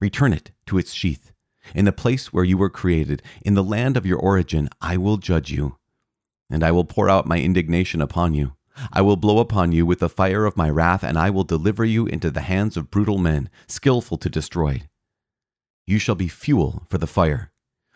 Return 0.00 0.32
it 0.32 0.50
to 0.64 0.78
its 0.78 0.94
sheath. 0.94 1.30
In 1.74 1.84
the 1.84 1.92
place 1.92 2.32
where 2.32 2.42
you 2.42 2.56
were 2.56 2.70
created, 2.70 3.22
in 3.42 3.52
the 3.52 3.62
land 3.62 3.98
of 3.98 4.06
your 4.06 4.18
origin, 4.18 4.70
I 4.80 4.96
will 4.96 5.18
judge 5.18 5.50
you. 5.50 5.76
And 6.48 6.64
I 6.64 6.70
will 6.70 6.86
pour 6.86 7.10
out 7.10 7.26
my 7.26 7.38
indignation 7.38 8.00
upon 8.00 8.32
you. 8.32 8.54
I 8.90 9.02
will 9.02 9.16
blow 9.16 9.40
upon 9.40 9.72
you 9.72 9.84
with 9.84 9.98
the 9.98 10.08
fire 10.08 10.46
of 10.46 10.56
my 10.56 10.70
wrath, 10.70 11.02
and 11.04 11.18
I 11.18 11.28
will 11.28 11.44
deliver 11.44 11.84
you 11.84 12.06
into 12.06 12.30
the 12.30 12.40
hands 12.40 12.78
of 12.78 12.90
brutal 12.90 13.18
men, 13.18 13.50
skilful 13.66 14.16
to 14.16 14.30
destroy. 14.30 14.84
You 15.86 15.98
shall 15.98 16.14
be 16.14 16.28
fuel 16.28 16.86
for 16.88 16.96
the 16.96 17.06
fire. 17.06 17.52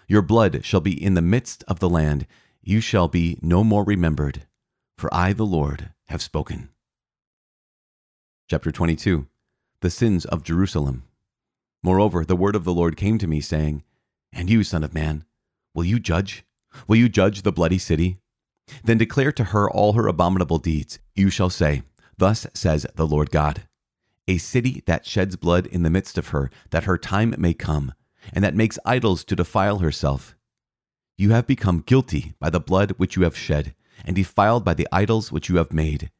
Your 0.08 0.20
blood 0.20 0.62
shall 0.62 0.82
be 0.82 0.92
in 1.02 1.14
the 1.14 1.22
midst 1.22 1.64
of 1.66 1.78
the 1.78 1.88
land. 1.88 2.26
You 2.68 2.80
shall 2.80 3.06
be 3.06 3.38
no 3.42 3.62
more 3.62 3.84
remembered, 3.84 4.42
for 4.98 5.08
I, 5.14 5.32
the 5.32 5.46
Lord, 5.46 5.90
have 6.06 6.20
spoken. 6.20 6.70
Chapter 8.50 8.72
22 8.72 9.28
The 9.82 9.88
Sins 9.90 10.24
of 10.24 10.42
Jerusalem. 10.42 11.04
Moreover, 11.84 12.24
the 12.24 12.34
word 12.34 12.56
of 12.56 12.64
the 12.64 12.74
Lord 12.74 12.96
came 12.96 13.18
to 13.18 13.28
me, 13.28 13.40
saying, 13.40 13.84
And 14.32 14.50
you, 14.50 14.64
Son 14.64 14.82
of 14.82 14.92
Man, 14.92 15.24
will 15.74 15.84
you 15.84 16.00
judge? 16.00 16.44
Will 16.88 16.96
you 16.96 17.08
judge 17.08 17.42
the 17.42 17.52
bloody 17.52 17.78
city? 17.78 18.16
Then 18.82 18.98
declare 18.98 19.30
to 19.30 19.44
her 19.44 19.70
all 19.70 19.92
her 19.92 20.08
abominable 20.08 20.58
deeds. 20.58 20.98
You 21.14 21.30
shall 21.30 21.50
say, 21.50 21.84
Thus 22.18 22.48
says 22.52 22.84
the 22.96 23.06
Lord 23.06 23.30
God 23.30 23.62
A 24.26 24.38
city 24.38 24.82
that 24.86 25.06
sheds 25.06 25.36
blood 25.36 25.66
in 25.66 25.84
the 25.84 25.90
midst 25.90 26.18
of 26.18 26.30
her, 26.30 26.50
that 26.70 26.82
her 26.82 26.98
time 26.98 27.32
may 27.38 27.54
come, 27.54 27.94
and 28.32 28.42
that 28.42 28.56
makes 28.56 28.76
idols 28.84 29.22
to 29.26 29.36
defile 29.36 29.78
herself. 29.78 30.35
You 31.18 31.30
have 31.30 31.46
become 31.46 31.80
guilty 31.80 32.34
by 32.38 32.50
the 32.50 32.60
blood 32.60 32.92
which 32.98 33.16
you 33.16 33.22
have 33.22 33.36
shed, 33.36 33.74
and 34.04 34.14
defiled 34.14 34.64
by 34.64 34.74
the 34.74 34.88
idols 34.92 35.32
which 35.32 35.48
you 35.48 35.56
have 35.56 35.72
made. 35.72 36.10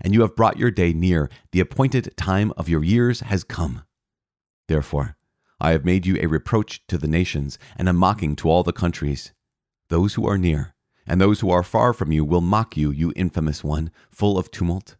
And 0.00 0.12
you 0.12 0.20
have 0.20 0.36
brought 0.36 0.58
your 0.58 0.70
day 0.70 0.92
near, 0.92 1.30
the 1.52 1.60
appointed 1.60 2.14
time 2.16 2.52
of 2.56 2.68
your 2.68 2.84
years 2.84 3.20
has 3.20 3.44
come. 3.44 3.84
Therefore, 4.68 5.16
I 5.58 5.70
have 5.70 5.84
made 5.84 6.04
you 6.04 6.18
a 6.20 6.26
reproach 6.26 6.86
to 6.88 6.98
the 6.98 7.08
nations, 7.08 7.58
and 7.76 7.88
a 7.88 7.94
mocking 7.94 8.36
to 8.36 8.50
all 8.50 8.62
the 8.62 8.72
countries. 8.72 9.32
Those 9.88 10.14
who 10.14 10.26
are 10.26 10.36
near, 10.36 10.74
and 11.06 11.20
those 11.20 11.40
who 11.40 11.50
are 11.50 11.62
far 11.62 11.92
from 11.92 12.12
you 12.12 12.24
will 12.24 12.40
mock 12.40 12.76
you, 12.76 12.90
you 12.90 13.12
infamous 13.16 13.64
one, 13.64 13.90
full 14.10 14.36
of 14.36 14.50
tumult. 14.50 14.96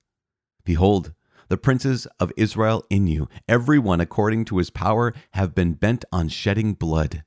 Behold, 0.64 1.12
the 1.48 1.58
princes 1.58 2.06
of 2.18 2.32
Israel 2.36 2.86
in 2.88 3.06
you, 3.06 3.28
every 3.46 3.78
one 3.78 4.00
according 4.00 4.46
to 4.46 4.56
his 4.56 4.70
power, 4.70 5.12
have 5.32 5.54
been 5.54 5.74
bent 5.74 6.04
on 6.10 6.28
shedding 6.28 6.72
blood. 6.72 7.24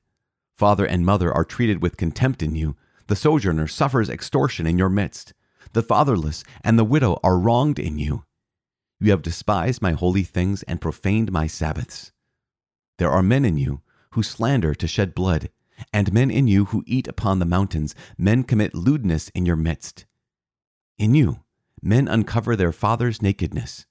Father 0.56 0.86
and 0.86 1.04
mother 1.04 1.32
are 1.32 1.44
treated 1.44 1.82
with 1.82 1.96
contempt 1.96 2.42
in 2.42 2.54
you. 2.54 2.76
The 3.08 3.16
sojourner 3.16 3.68
suffers 3.68 4.08
extortion 4.08 4.66
in 4.66 4.78
your 4.78 4.88
midst. 4.88 5.32
The 5.72 5.82
fatherless 5.82 6.44
and 6.64 6.78
the 6.78 6.84
widow 6.84 7.20
are 7.22 7.38
wronged 7.38 7.78
in 7.78 7.98
you. 7.98 8.24
You 8.98 9.10
have 9.10 9.22
despised 9.22 9.82
my 9.82 9.92
holy 9.92 10.22
things 10.22 10.62
and 10.62 10.80
profaned 10.80 11.30
my 11.30 11.46
Sabbaths. 11.46 12.12
There 12.98 13.10
are 13.10 13.22
men 13.22 13.44
in 13.44 13.58
you 13.58 13.82
who 14.12 14.22
slander 14.22 14.74
to 14.74 14.88
shed 14.88 15.14
blood 15.14 15.50
and 15.92 16.12
men 16.12 16.30
in 16.30 16.46
you 16.46 16.66
who 16.66 16.84
eat 16.86 17.06
upon 17.06 17.38
the 17.38 17.44
mountains, 17.44 17.94
men 18.16 18.42
commit 18.42 18.74
lewdness 18.74 19.28
in 19.30 19.46
your 19.46 19.56
midst. 19.56 20.06
In 20.98 21.14
you, 21.14 21.40
men 21.82 22.08
uncover 22.08 22.56
their 22.56 22.72
father's 22.72 23.20
nakedness. 23.20 23.86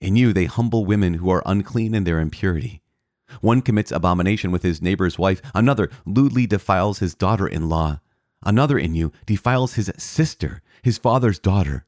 In 0.00 0.16
you, 0.16 0.32
they 0.32 0.46
humble 0.46 0.84
women 0.84 1.14
who 1.14 1.30
are 1.30 1.42
unclean 1.46 1.94
in 1.94 2.04
their 2.04 2.20
impurity. 2.20 2.79
One 3.40 3.62
commits 3.62 3.92
abomination 3.92 4.50
with 4.50 4.62
his 4.62 4.82
neighbor's 4.82 5.18
wife, 5.18 5.40
another 5.54 5.90
lewdly 6.04 6.46
defiles 6.46 6.98
his 6.98 7.14
daughter 7.14 7.46
in 7.46 7.68
law, 7.68 8.00
another 8.42 8.78
in 8.78 8.94
you 8.94 9.12
defiles 9.26 9.74
his 9.74 9.92
sister, 9.96 10.62
his 10.82 10.98
father's 10.98 11.38
daughter. 11.38 11.86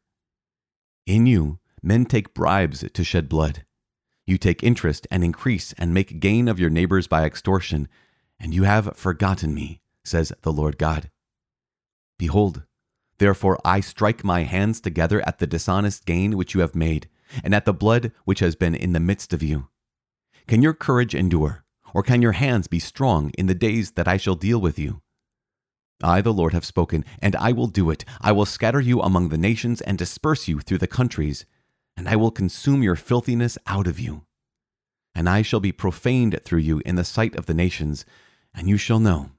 In 1.07 1.27
you, 1.27 1.59
men 1.83 2.05
take 2.05 2.35
bribes 2.35 2.85
to 2.93 3.05
shed 3.05 3.29
blood. 3.29 3.65
You 4.27 4.39
take 4.39 4.63
interest 4.63 5.07
and 5.11 5.25
increase 5.25 5.73
and 5.75 5.93
make 5.93 6.21
gain 6.21 6.47
of 6.47 6.61
your 6.61 6.71
neighbors 6.71 7.07
by 7.07 7.25
extortion 7.25 7.89
and 8.43 8.53
you 8.53 8.65
have 8.65 8.97
forgotten 8.97 9.55
me, 9.55 9.81
says 10.05 10.33
the 10.43 10.53
Lord 10.53 10.77
God. 10.77 11.11
Behold, 12.19 12.65
therefore 13.19 13.59
I 13.65 13.81
strike 13.81 14.25
my 14.25 14.43
hands 14.43 14.81
together 14.81 15.23
at 15.27 15.39
the 15.39 15.47
dishonest 15.47 16.05
gain 16.05 16.37
which 16.37 16.53
you 16.53 16.61
have 16.61 16.75
made, 16.75 17.09
and 17.45 17.55
at 17.55 17.65
the 17.65 17.73
blood 17.73 18.11
which 18.25 18.41
has 18.41 18.57
been 18.57 18.75
in 18.75 18.93
the 18.93 19.01
midst 19.01 19.33
of 19.33 19.45
you. 19.45 19.69
Can 20.47 20.63
your 20.63 20.75
courage 20.75 21.15
endure, 21.15 21.65
or 21.95 22.03
can 22.03 22.23
your 22.23 22.33
hands 22.33 22.67
be 22.67 22.79
strong 22.79 23.31
in 23.39 23.47
the 23.47 23.55
days 23.55 23.93
that 23.93 24.09
I 24.09 24.17
shall 24.17 24.35
deal 24.35 24.61
with 24.61 24.79
you? 24.79 25.03
I, 26.03 26.21
the 26.21 26.33
Lord, 26.33 26.53
have 26.53 26.65
spoken, 26.65 27.05
and 27.21 27.37
I 27.37 27.53
will 27.53 27.69
do 27.69 27.91
it. 27.91 28.05
I 28.21 28.33
will 28.33 28.47
scatter 28.47 28.81
you 28.81 29.01
among 29.01 29.29
the 29.29 29.39
nations 29.39 29.81
and 29.81 29.97
disperse 29.97 30.49
you 30.49 30.61
through 30.61 30.79
the 30.79 30.87
countries, 30.87 31.47
and 31.97 32.09
I 32.09 32.17
will 32.17 32.31
consume 32.31 32.83
your 32.83 32.97
filthiness 32.97 33.57
out 33.67 33.87
of 33.87 34.01
you. 34.01 34.25
And 35.15 35.29
I 35.29 35.43
shall 35.43 35.61
be 35.61 35.73
profaned 35.73 36.41
through 36.45 36.61
you 36.61 36.83
in 36.85 36.97
the 36.97 37.05
sight 37.05 37.37
of 37.37 37.47
the 37.47 37.55
nations, 37.55 38.05
and 38.55 38.69
you 38.69 38.77
shall 38.77 38.99
know 38.99 39.31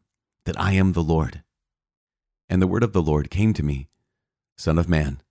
that 0.45 0.59
I 0.59 0.73
am 0.73 0.93
the 0.93 1.03
Lord. 1.03 1.43
And 2.49 2.61
the 2.61 2.67
word 2.67 2.83
of 2.83 2.93
the 2.93 3.01
Lord 3.01 3.29
came 3.29 3.53
to 3.53 3.63
me 3.63 3.87
Son 4.55 4.77
of 4.77 4.87
man, 4.87 5.21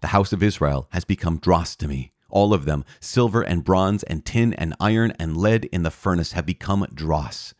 the 0.00 0.08
house 0.08 0.32
of 0.32 0.42
Israel 0.42 0.88
has 0.92 1.04
become 1.04 1.38
dross 1.38 1.76
to 1.76 1.86
me. 1.86 2.12
All 2.30 2.54
of 2.54 2.64
them, 2.64 2.84
silver 3.00 3.42
and 3.42 3.64
bronze 3.64 4.02
and 4.04 4.24
tin 4.24 4.54
and 4.54 4.74
iron 4.80 5.12
and 5.18 5.36
lead 5.36 5.66
in 5.66 5.82
the 5.82 5.90
furnace, 5.90 6.32
have 6.32 6.46
become 6.46 6.86
dross. 6.94 7.54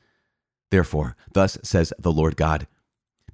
Therefore, 0.70 1.16
thus 1.32 1.58
says 1.62 1.92
the 1.98 2.12
Lord 2.12 2.36
God 2.36 2.66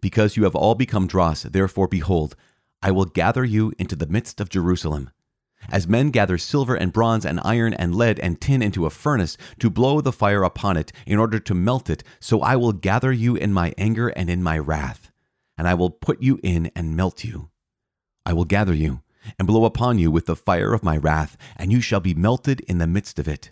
Because 0.00 0.37
you 0.37 0.45
have 0.45 0.55
all 0.55 0.75
become 0.75 1.07
dross, 1.07 1.43
therefore, 1.43 1.88
behold, 1.88 2.37
I 2.83 2.90
will 2.90 3.05
gather 3.05 3.45
you 3.45 3.73
into 3.78 3.97
the 3.97 4.07
midst 4.07 4.40
of 4.40 4.49
Jerusalem 4.49 5.11
as 5.71 5.88
men 5.88 6.11
gather 6.11 6.38
silver 6.38 6.75
and 6.75 6.93
bronze 6.93 7.25
and 7.25 7.40
iron 7.43 7.75
and 7.75 7.95
lead 7.95 8.19
and 8.21 8.40
tin 8.40 8.62
into 8.62 8.87
a 8.87 8.90
furnace 8.90 9.37
to 9.59 9.71
blow 9.71 10.00
the 10.00 10.12
fire 10.12 10.43
upon 10.43 10.76
it 10.76 10.93
in 11.07 11.19
order 11.19 11.38
to 11.40 11.55
melt 11.55 11.90
it, 11.90 12.02
so 12.21 12.40
I 12.40 12.57
will 12.57 12.73
gather 12.73 13.12
you 13.12 13.37
in 13.37 13.52
my 13.52 13.73
anger 13.76 14.09
and 14.09 14.31
in 14.31 14.43
my 14.43 14.59
wrath, 14.59 15.11
and 15.57 15.66
I 15.66 15.75
will 15.75 15.90
put 15.90 16.23
you 16.23 16.38
in 16.43 16.71
and 16.76 16.97
melt 16.97 17.25
you. 17.25 17.50
I 18.25 18.33
will 18.33 18.45
gather 18.45 18.75
you 18.75 19.02
and 19.38 19.47
blow 19.47 19.64
upon 19.64 19.99
you 19.99 20.11
with 20.11 20.26
the 20.26 20.37
fire 20.37 20.73
of 20.73 20.83
my 20.83 20.97
wrath, 20.97 21.37
and 21.56 21.73
you 21.73 21.80
shall 21.80 22.00
be 22.00 22.14
melted 22.14 22.61
in 22.62 22.78
the 22.78 22.87
midst 22.87 23.18
of 23.18 23.28
it. 23.28 23.50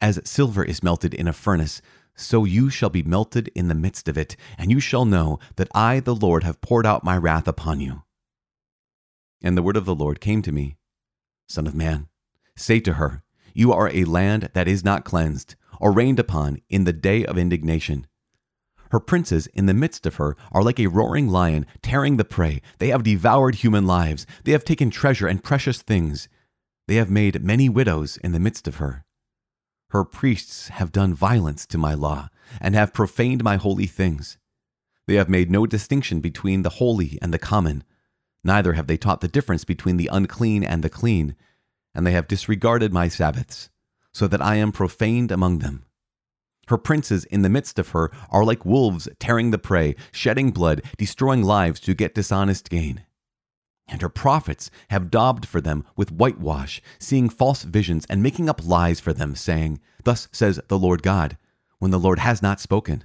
As 0.00 0.20
silver 0.24 0.64
is 0.64 0.82
melted 0.82 1.14
in 1.14 1.28
a 1.28 1.32
furnace, 1.32 1.80
so 2.14 2.44
you 2.44 2.70
shall 2.70 2.90
be 2.90 3.02
melted 3.02 3.50
in 3.54 3.68
the 3.68 3.74
midst 3.74 4.08
of 4.08 4.16
it, 4.16 4.36
and 4.56 4.70
you 4.70 4.80
shall 4.80 5.04
know 5.04 5.38
that 5.56 5.68
I, 5.74 6.00
the 6.00 6.14
Lord, 6.14 6.44
have 6.44 6.60
poured 6.60 6.86
out 6.86 7.04
my 7.04 7.16
wrath 7.16 7.48
upon 7.48 7.80
you. 7.80 8.02
And 9.42 9.56
the 9.56 9.62
word 9.62 9.76
of 9.76 9.84
the 9.84 9.94
Lord 9.94 10.20
came 10.20 10.42
to 10.42 10.52
me 10.52 10.76
Son 11.48 11.66
of 11.66 11.74
man, 11.74 12.08
say 12.56 12.80
to 12.80 12.94
her, 12.94 13.22
You 13.52 13.72
are 13.72 13.90
a 13.90 14.04
land 14.04 14.50
that 14.54 14.68
is 14.68 14.84
not 14.84 15.04
cleansed, 15.04 15.56
or 15.80 15.92
rained 15.92 16.18
upon 16.18 16.60
in 16.68 16.84
the 16.84 16.92
day 16.92 17.24
of 17.26 17.36
indignation. 17.36 18.06
Her 18.94 19.00
princes 19.00 19.48
in 19.48 19.66
the 19.66 19.74
midst 19.74 20.06
of 20.06 20.14
her 20.22 20.36
are 20.52 20.62
like 20.62 20.78
a 20.78 20.86
roaring 20.86 21.26
lion 21.26 21.66
tearing 21.82 22.16
the 22.16 22.24
prey. 22.24 22.62
They 22.78 22.90
have 22.90 23.02
devoured 23.02 23.56
human 23.56 23.88
lives. 23.88 24.24
They 24.44 24.52
have 24.52 24.64
taken 24.64 24.88
treasure 24.88 25.26
and 25.26 25.42
precious 25.42 25.82
things. 25.82 26.28
They 26.86 26.94
have 26.94 27.10
made 27.10 27.42
many 27.42 27.68
widows 27.68 28.18
in 28.18 28.30
the 28.30 28.38
midst 28.38 28.68
of 28.68 28.76
her. 28.76 29.04
Her 29.88 30.04
priests 30.04 30.68
have 30.68 30.92
done 30.92 31.12
violence 31.12 31.66
to 31.66 31.76
my 31.76 31.94
law 31.94 32.28
and 32.60 32.76
have 32.76 32.94
profaned 32.94 33.42
my 33.42 33.56
holy 33.56 33.86
things. 33.86 34.38
They 35.08 35.16
have 35.16 35.28
made 35.28 35.50
no 35.50 35.66
distinction 35.66 36.20
between 36.20 36.62
the 36.62 36.76
holy 36.78 37.18
and 37.20 37.34
the 37.34 37.38
common. 37.40 37.82
Neither 38.44 38.74
have 38.74 38.86
they 38.86 38.96
taught 38.96 39.22
the 39.22 39.26
difference 39.26 39.64
between 39.64 39.96
the 39.96 40.08
unclean 40.12 40.62
and 40.62 40.84
the 40.84 40.88
clean, 40.88 41.34
and 41.96 42.06
they 42.06 42.12
have 42.12 42.28
disregarded 42.28 42.92
my 42.92 43.08
Sabbaths, 43.08 43.70
so 44.12 44.28
that 44.28 44.40
I 44.40 44.54
am 44.54 44.70
profaned 44.70 45.32
among 45.32 45.58
them. 45.58 45.84
Her 46.68 46.78
princes 46.78 47.24
in 47.26 47.42
the 47.42 47.48
midst 47.48 47.78
of 47.78 47.90
her 47.90 48.10
are 48.30 48.44
like 48.44 48.64
wolves 48.64 49.08
tearing 49.18 49.50
the 49.50 49.58
prey, 49.58 49.96
shedding 50.12 50.50
blood, 50.50 50.82
destroying 50.96 51.42
lives 51.42 51.80
to 51.80 51.94
get 51.94 52.14
dishonest 52.14 52.70
gain. 52.70 53.04
And 53.86 54.00
her 54.00 54.08
prophets 54.08 54.70
have 54.88 55.10
daubed 55.10 55.46
for 55.46 55.60
them 55.60 55.84
with 55.96 56.12
whitewash, 56.12 56.80
seeing 56.98 57.28
false 57.28 57.64
visions 57.64 58.06
and 58.08 58.22
making 58.22 58.48
up 58.48 58.64
lies 58.64 58.98
for 58.98 59.12
them, 59.12 59.34
saying, 59.34 59.80
Thus 60.04 60.28
says 60.32 60.60
the 60.68 60.78
Lord 60.78 61.02
God, 61.02 61.36
when 61.78 61.90
the 61.90 61.98
Lord 61.98 62.18
has 62.18 62.40
not 62.40 62.60
spoken. 62.60 63.04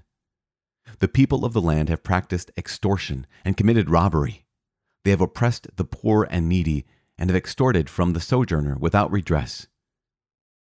The 0.99 1.07
people 1.07 1.45
of 1.45 1.53
the 1.53 1.61
land 1.61 1.89
have 1.89 2.03
practiced 2.03 2.51
extortion 2.57 3.27
and 3.43 3.57
committed 3.57 3.89
robbery. 3.89 4.45
They 5.03 5.11
have 5.11 5.21
oppressed 5.21 5.67
the 5.75 5.85
poor 5.85 6.27
and 6.29 6.47
needy, 6.47 6.85
and 7.17 7.29
have 7.29 7.37
extorted 7.37 7.89
from 7.89 8.13
the 8.13 8.21
sojourner 8.21 8.77
without 8.79 9.11
redress. 9.11 9.67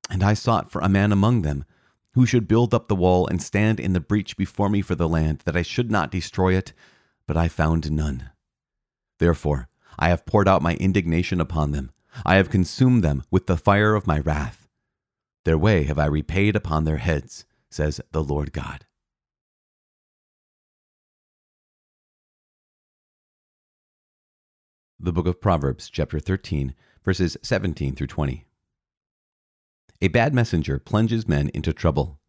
And 0.10 0.24
I 0.24 0.34
sought 0.36 0.72
for 0.72 0.82
a 0.82 0.90
man 0.90 1.12
among 1.12 1.42
them, 1.42 1.66
who 2.14 2.26
should 2.26 2.48
build 2.48 2.74
up 2.74 2.88
the 2.88 2.96
wall 2.96 3.28
and 3.28 3.42
stand 3.42 3.80
in 3.80 3.94
the 3.94 4.00
breach 4.00 4.38
before 4.38 4.70
me 4.70 4.82
for 4.82 4.96
the 4.96 5.10
land, 5.10 5.40
that 5.46 5.58
I 5.58 5.62
should 5.62 5.90
not 5.90 6.12
destroy 6.12 6.56
it, 6.56 6.74
but 7.28 7.38
I 7.38 7.48
found 7.48 7.92
none. 7.92 8.30
Therefore 9.20 9.70
I 9.98 10.10
have 10.10 10.26
poured 10.26 10.48
out 10.48 10.62
my 10.62 10.76
indignation 10.76 11.40
upon 11.40 11.72
them. 11.72 11.92
I 12.26 12.36
have 12.36 12.50
consumed 12.50 13.04
them 13.04 13.24
with 13.32 13.48
the 13.48 13.58
fire 13.58 13.96
of 13.96 14.08
my 14.08 14.20
wrath. 14.20 14.68
Their 15.46 15.58
way 15.58 15.84
have 15.84 16.00
I 16.00 16.06
repaid 16.06 16.56
upon 16.56 16.86
their 16.86 16.98
heads, 16.98 17.46
says 17.70 18.00
the 18.12 18.24
Lord 18.24 18.54
God. 18.54 18.86
The 25.00 25.12
book 25.12 25.28
of 25.28 25.42
Proverbs, 25.42 25.90
chapter 25.90 26.20
13, 26.20 26.76
verses 27.04 27.36
17 27.42 27.96
through 27.96 28.08
20. 28.08 28.46
A 30.04 30.10
bad 30.10 30.34
messenger 30.34 30.80
plunges 30.80 31.30
men 31.30 31.50
into 31.54 31.72
trouble, 31.72 32.20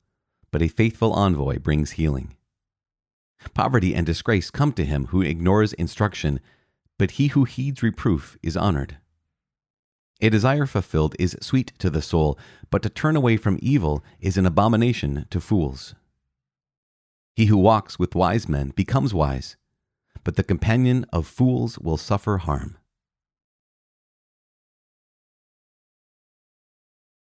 but 0.53 0.63
a 0.63 0.69
faithful 0.69 1.13
envoy 1.13 1.59
brings 1.59 1.99
healing. 1.99 2.37
Poverty 3.53 3.97
and 3.97 4.07
disgrace 4.07 4.49
come 4.49 4.73
to 4.75 4.85
him 4.85 5.07
who 5.07 5.23
ignores 5.23 5.73
instruction, 5.73 6.39
but 7.01 7.19
he 7.19 7.27
who 7.27 7.43
heeds 7.43 7.83
reproof 7.83 8.39
is 8.45 8.57
honored. 8.57 8.99
A 10.21 10.31
desire 10.31 10.67
fulfilled 10.67 11.17
is 11.19 11.37
sweet 11.41 11.73
to 11.81 11.91
the 11.91 12.01
soul, 12.01 12.39
but 12.71 12.81
to 12.83 12.89
turn 12.89 13.17
away 13.17 13.37
from 13.37 13.59
evil 13.61 14.05
is 14.21 14.37
an 14.37 14.47
abomination 14.47 15.27
to 15.31 15.41
fools. 15.41 15.97
He 17.35 17.47
who 17.47 17.57
walks 17.57 17.99
with 17.99 18.15
wise 18.15 18.49
men 18.49 18.69
becomes 18.77 19.13
wise, 19.13 19.57
but 20.23 20.37
the 20.37 20.45
companion 20.45 21.07
of 21.13 21.27
fools 21.27 21.77
will 21.81 21.97
suffer 21.97 22.39
harm. 22.39 22.79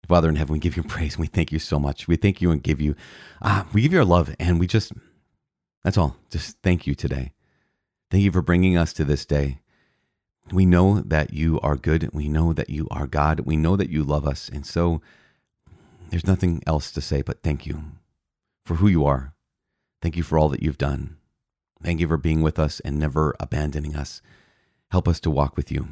Father 0.09 0.31
in 0.31 0.37
heaven, 0.37 0.55
we 0.55 0.59
give 0.59 0.77
you 0.77 0.83
praise 0.83 1.19
we 1.19 1.27
thank 1.27 1.53
you 1.53 1.59
so 1.59 1.79
much. 1.79 2.09
We 2.09 2.17
thank 2.17 2.41
you 2.41 2.51
and 2.51 2.63
give 2.63 2.81
you, 2.81 2.97
ah, 3.43 3.67
we 3.75 3.83
give 3.83 3.93
you 3.93 3.99
our 3.99 4.05
love 4.07 4.35
and 4.41 4.59
we 4.59 4.67
just, 4.67 4.93
that's 5.85 5.99
all. 5.99 6.17
Just 6.31 6.57
thank 6.63 6.87
you 6.87 6.95
today. 6.95 7.35
Thank 8.11 8.25
you 8.25 8.33
for 8.33 8.41
bringing 8.41 8.77
us 8.79 8.95
to 8.95 9.05
this 9.05 9.27
day. 9.27 9.61
We 10.51 10.65
know 10.65 11.01
that 11.01 11.35
you 11.35 11.61
are 11.61 11.77
good. 11.77 12.09
We 12.15 12.31
know 12.31 12.55
that 12.55 12.71
you 12.71 12.89
are 12.91 13.07
God. 13.07 13.41
We 13.41 13.59
know 13.59 13.77
that 13.77 13.91
you 13.91 14.03
love 14.03 14.27
us. 14.27 14.49
And 14.49 14.65
so 14.65 15.03
there's 16.09 16.27
nothing 16.27 16.63
else 16.67 16.91
to 16.93 17.03
say 17.03 17.21
but 17.21 17.43
thank 17.43 17.67
you 17.67 17.83
for 18.65 18.77
who 18.77 18.89
you 18.89 19.05
are. 19.05 19.35
Thank 20.01 20.17
you 20.17 20.23
for 20.23 20.39
all 20.39 20.49
that 20.49 20.63
you've 20.63 20.79
done. 20.79 21.19
Thank 21.83 22.01
you 22.01 22.09
for 22.09 22.17
being 22.17 22.41
with 22.41 22.59
us 22.59 22.81
and 22.81 22.99
never 22.99 23.37
abandoning 23.39 23.95
us. 23.95 24.23
Help 24.91 25.07
us 25.07 25.21
to 25.21 25.31
walk 25.31 25.55
with 25.55 25.71
you. 25.71 25.89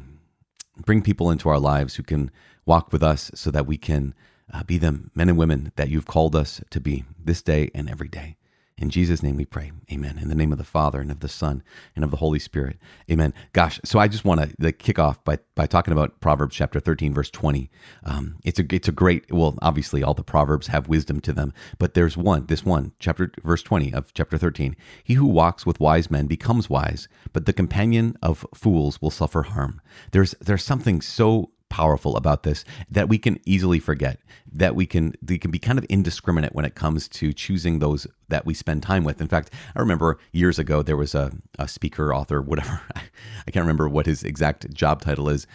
Bring 0.85 1.03
people 1.03 1.29
into 1.29 1.49
our 1.49 1.59
lives 1.59 1.95
who 1.95 2.03
can 2.03 2.31
walk 2.67 2.91
with 2.91 3.01
us 3.01 3.31
so 3.33 3.49
that 3.49 3.65
we 3.65 3.77
can 3.77 4.13
uh, 4.53 4.63
be 4.63 4.77
the 4.77 4.99
men 5.15 5.29
and 5.29 5.37
women 5.37 5.71
that 5.75 5.89
you've 5.89 6.05
called 6.05 6.35
us 6.35 6.61
to 6.69 6.79
be 6.79 7.05
this 7.23 7.41
day 7.41 7.71
and 7.73 7.89
every 7.89 8.07
day. 8.07 8.37
In 8.79 8.91
Jesus' 8.91 9.23
name 9.23 9.37
we 9.37 9.45
pray. 9.45 9.71
Amen. 9.91 10.19
In 10.21 10.29
the 10.29 10.35
name 10.35 10.51
of 10.51 10.59
the 10.59 10.63
Father 10.63 11.01
and 11.01 11.09
of 11.09 11.21
the 11.21 11.27
Son 11.27 11.63
and 11.95 12.05
of 12.05 12.11
the 12.11 12.17
Holy 12.17 12.37
Spirit. 12.37 12.77
Amen. 13.09 13.33
Gosh, 13.51 13.79
so 13.83 13.97
I 13.97 14.07
just 14.07 14.23
want 14.23 14.39
to 14.39 14.53
like, 14.59 14.77
kick 14.77 14.99
off 14.99 15.23
by, 15.23 15.39
by 15.55 15.65
talking 15.65 15.91
about 15.91 16.19
Proverbs 16.19 16.55
chapter 16.55 16.79
13, 16.79 17.11
verse 17.11 17.31
20. 17.31 17.71
Um, 18.03 18.35
it's, 18.43 18.59
a, 18.59 18.65
it's 18.69 18.87
a 18.87 18.91
great, 18.91 19.31
well, 19.31 19.57
obviously 19.63 20.03
all 20.03 20.13
the 20.13 20.23
Proverbs 20.23 20.67
have 20.67 20.87
wisdom 20.87 21.21
to 21.21 21.33
them, 21.33 21.53
but 21.79 21.95
there's 21.95 22.15
one, 22.15 22.45
this 22.45 22.63
one, 22.63 22.91
chapter, 22.99 23.31
verse 23.43 23.63
20 23.63 23.93
of 23.93 24.13
chapter 24.13 24.37
13. 24.37 24.75
He 25.03 25.15
who 25.15 25.25
walks 25.25 25.65
with 25.65 25.79
wise 25.79 26.11
men 26.11 26.27
becomes 26.27 26.69
wise, 26.69 27.07
but 27.33 27.47
the 27.47 27.53
companion 27.53 28.15
of 28.21 28.45
fools 28.53 29.01
will 29.01 29.09
suffer 29.09 29.41
harm. 29.41 29.81
There's, 30.11 30.35
there's 30.39 30.63
something 30.63 31.01
so 31.01 31.49
powerful 31.77 32.17
about 32.17 32.41
this 32.41 32.65
that 32.89 33.07
we 33.07 33.19
can 33.19 33.39
easily 33.45 33.79
forget 33.79 34.19
that 34.51 34.73
we 34.73 34.85
can 34.85 35.13
we 35.27 35.37
can 35.37 35.51
be 35.51 35.59
kind 35.59 35.77
of 35.77 35.85
indiscriminate 35.89 36.55
when 36.55 36.65
it 36.65 36.73
comes 36.73 37.07
to 37.07 37.31
choosing 37.33 37.77
those 37.77 38.07
that 38.29 38.45
we 38.47 38.53
spend 38.53 38.81
time 38.81 39.03
with. 39.03 39.21
In 39.21 39.27
fact 39.27 39.53
i 39.75 39.79
remember 39.79 40.17
years 40.31 40.57
ago 40.57 40.81
there 40.81 40.97
was 40.97 41.13
a, 41.13 41.31
a 41.59 41.67
speaker 41.67 42.13
author 42.13 42.41
whatever 42.41 42.81
i 42.95 43.51
can't 43.51 43.63
remember 43.67 43.87
what 43.87 44.07
his 44.07 44.23
exact 44.23 44.73
job 44.73 45.01
title 45.01 45.29
is 45.29 45.45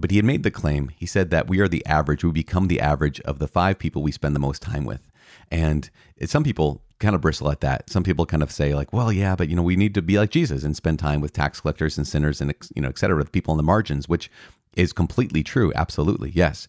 but 0.00 0.10
he 0.10 0.16
had 0.16 0.24
made 0.24 0.44
the 0.44 0.50
claim. 0.50 0.90
He 0.96 1.06
said 1.06 1.30
that 1.30 1.48
we 1.48 1.60
are 1.60 1.68
the 1.68 1.84
average 1.84 2.24
we 2.24 2.32
become 2.32 2.68
the 2.68 2.80
average 2.80 3.20
of 3.22 3.38
the 3.38 3.48
five 3.48 3.78
people 3.78 4.02
we 4.02 4.12
spend 4.12 4.34
the 4.34 4.40
most 4.40 4.62
time 4.62 4.86
with. 4.86 5.02
And 5.50 5.90
some 6.24 6.44
people 6.44 6.82
kind 6.98 7.14
of 7.14 7.20
bristle 7.20 7.50
at 7.50 7.60
that. 7.60 7.90
Some 7.90 8.02
people 8.02 8.26
kind 8.26 8.42
of 8.42 8.52
say 8.52 8.74
like, 8.74 8.92
well, 8.92 9.12
yeah, 9.12 9.34
but 9.34 9.48
you 9.48 9.56
know, 9.56 9.62
we 9.62 9.76
need 9.76 9.94
to 9.94 10.02
be 10.02 10.18
like 10.18 10.30
Jesus 10.30 10.62
and 10.64 10.76
spend 10.76 10.98
time 10.98 11.20
with 11.20 11.32
tax 11.32 11.60
collectors 11.60 11.98
and 11.98 12.06
sinners 12.06 12.40
and 12.40 12.54
you 12.74 12.82
know, 12.82 12.88
et 12.88 12.98
cetera, 12.98 13.16
with 13.16 13.32
people 13.32 13.52
on 13.52 13.56
the 13.56 13.62
margins, 13.62 14.08
which 14.08 14.30
is 14.74 14.92
completely 14.92 15.42
true. 15.42 15.72
Absolutely. 15.74 16.30
Yes. 16.34 16.68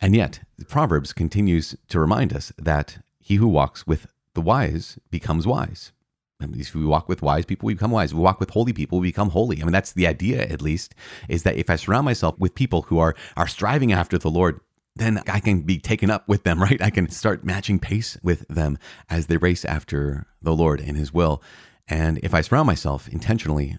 And 0.00 0.14
yet, 0.14 0.40
Proverbs 0.68 1.12
continues 1.12 1.76
to 1.88 2.00
remind 2.00 2.32
us 2.32 2.52
that 2.58 2.98
he 3.18 3.36
who 3.36 3.48
walks 3.48 3.86
with 3.86 4.06
the 4.34 4.40
wise 4.40 4.98
becomes 5.10 5.46
wise. 5.46 5.92
And 6.40 6.54
if 6.54 6.74
we 6.74 6.84
walk 6.84 7.08
with 7.08 7.20
wise 7.20 7.44
people, 7.44 7.66
we 7.66 7.74
become 7.74 7.90
wise. 7.90 8.12
If 8.12 8.16
we 8.16 8.22
walk 8.22 8.38
with 8.38 8.50
holy 8.50 8.72
people, 8.72 9.00
we 9.00 9.08
become 9.08 9.30
holy. 9.30 9.60
I 9.60 9.64
mean, 9.64 9.72
that's 9.72 9.92
the 9.92 10.06
idea, 10.06 10.42
at 10.42 10.62
least, 10.62 10.94
is 11.28 11.42
that 11.42 11.56
if 11.56 11.68
I 11.68 11.76
surround 11.76 12.04
myself 12.04 12.38
with 12.38 12.54
people 12.54 12.82
who 12.82 12.98
are 12.98 13.16
are 13.36 13.48
striving 13.48 13.92
after 13.92 14.18
the 14.18 14.30
Lord, 14.30 14.60
then 14.94 15.20
I 15.26 15.40
can 15.40 15.62
be 15.62 15.78
taken 15.78 16.10
up 16.10 16.28
with 16.28 16.44
them, 16.44 16.62
right? 16.66 16.80
I 16.80 16.90
can 16.90 17.08
start 17.10 17.44
matching 17.44 17.80
pace 17.80 18.16
with 18.22 18.46
them 18.48 18.78
as 19.10 19.26
they 19.26 19.36
race 19.36 19.64
after 19.64 20.26
the 20.40 20.54
Lord 20.54 20.80
and 20.80 20.96
His 20.96 21.12
will. 21.12 21.42
And 21.88 22.18
if 22.22 22.34
I 22.34 22.42
surround 22.42 22.66
myself 22.66 23.08
intentionally 23.08 23.78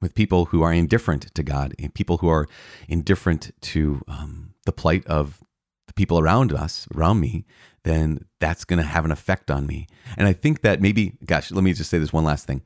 with 0.00 0.14
people 0.14 0.46
who 0.46 0.62
are 0.62 0.72
indifferent 0.72 1.34
to 1.34 1.42
God 1.42 1.74
and 1.78 1.92
people 1.94 2.18
who 2.18 2.28
are 2.28 2.46
indifferent 2.88 3.52
to 3.60 4.02
um, 4.08 4.54
the 4.64 4.72
plight 4.72 5.06
of 5.06 5.40
the 5.86 5.94
people 5.94 6.18
around 6.18 6.52
us, 6.52 6.86
around 6.94 7.20
me, 7.20 7.44
then 7.84 8.24
that's 8.38 8.64
going 8.64 8.78
to 8.78 8.84
have 8.84 9.04
an 9.04 9.10
effect 9.10 9.50
on 9.50 9.66
me. 9.66 9.86
And 10.16 10.26
I 10.28 10.32
think 10.32 10.62
that 10.62 10.80
maybe, 10.80 11.14
gosh, 11.24 11.50
let 11.50 11.64
me 11.64 11.72
just 11.72 11.90
say 11.90 11.98
this 11.98 12.12
one 12.12 12.24
last 12.24 12.46
thing. 12.46 12.62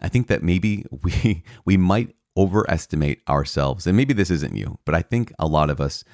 I 0.00 0.08
think 0.08 0.26
that 0.26 0.42
maybe 0.42 0.84
we 1.02 1.42
we 1.64 1.76
might 1.76 2.15
overestimate 2.36 3.22
ourselves. 3.28 3.86
And 3.86 3.96
maybe 3.96 4.12
this 4.12 4.30
isn't 4.30 4.56
you, 4.56 4.78
but 4.84 4.94
I 4.94 5.02
think 5.02 5.32
a 5.38 5.46
lot 5.46 5.70
of 5.70 5.80
us, 5.80 6.04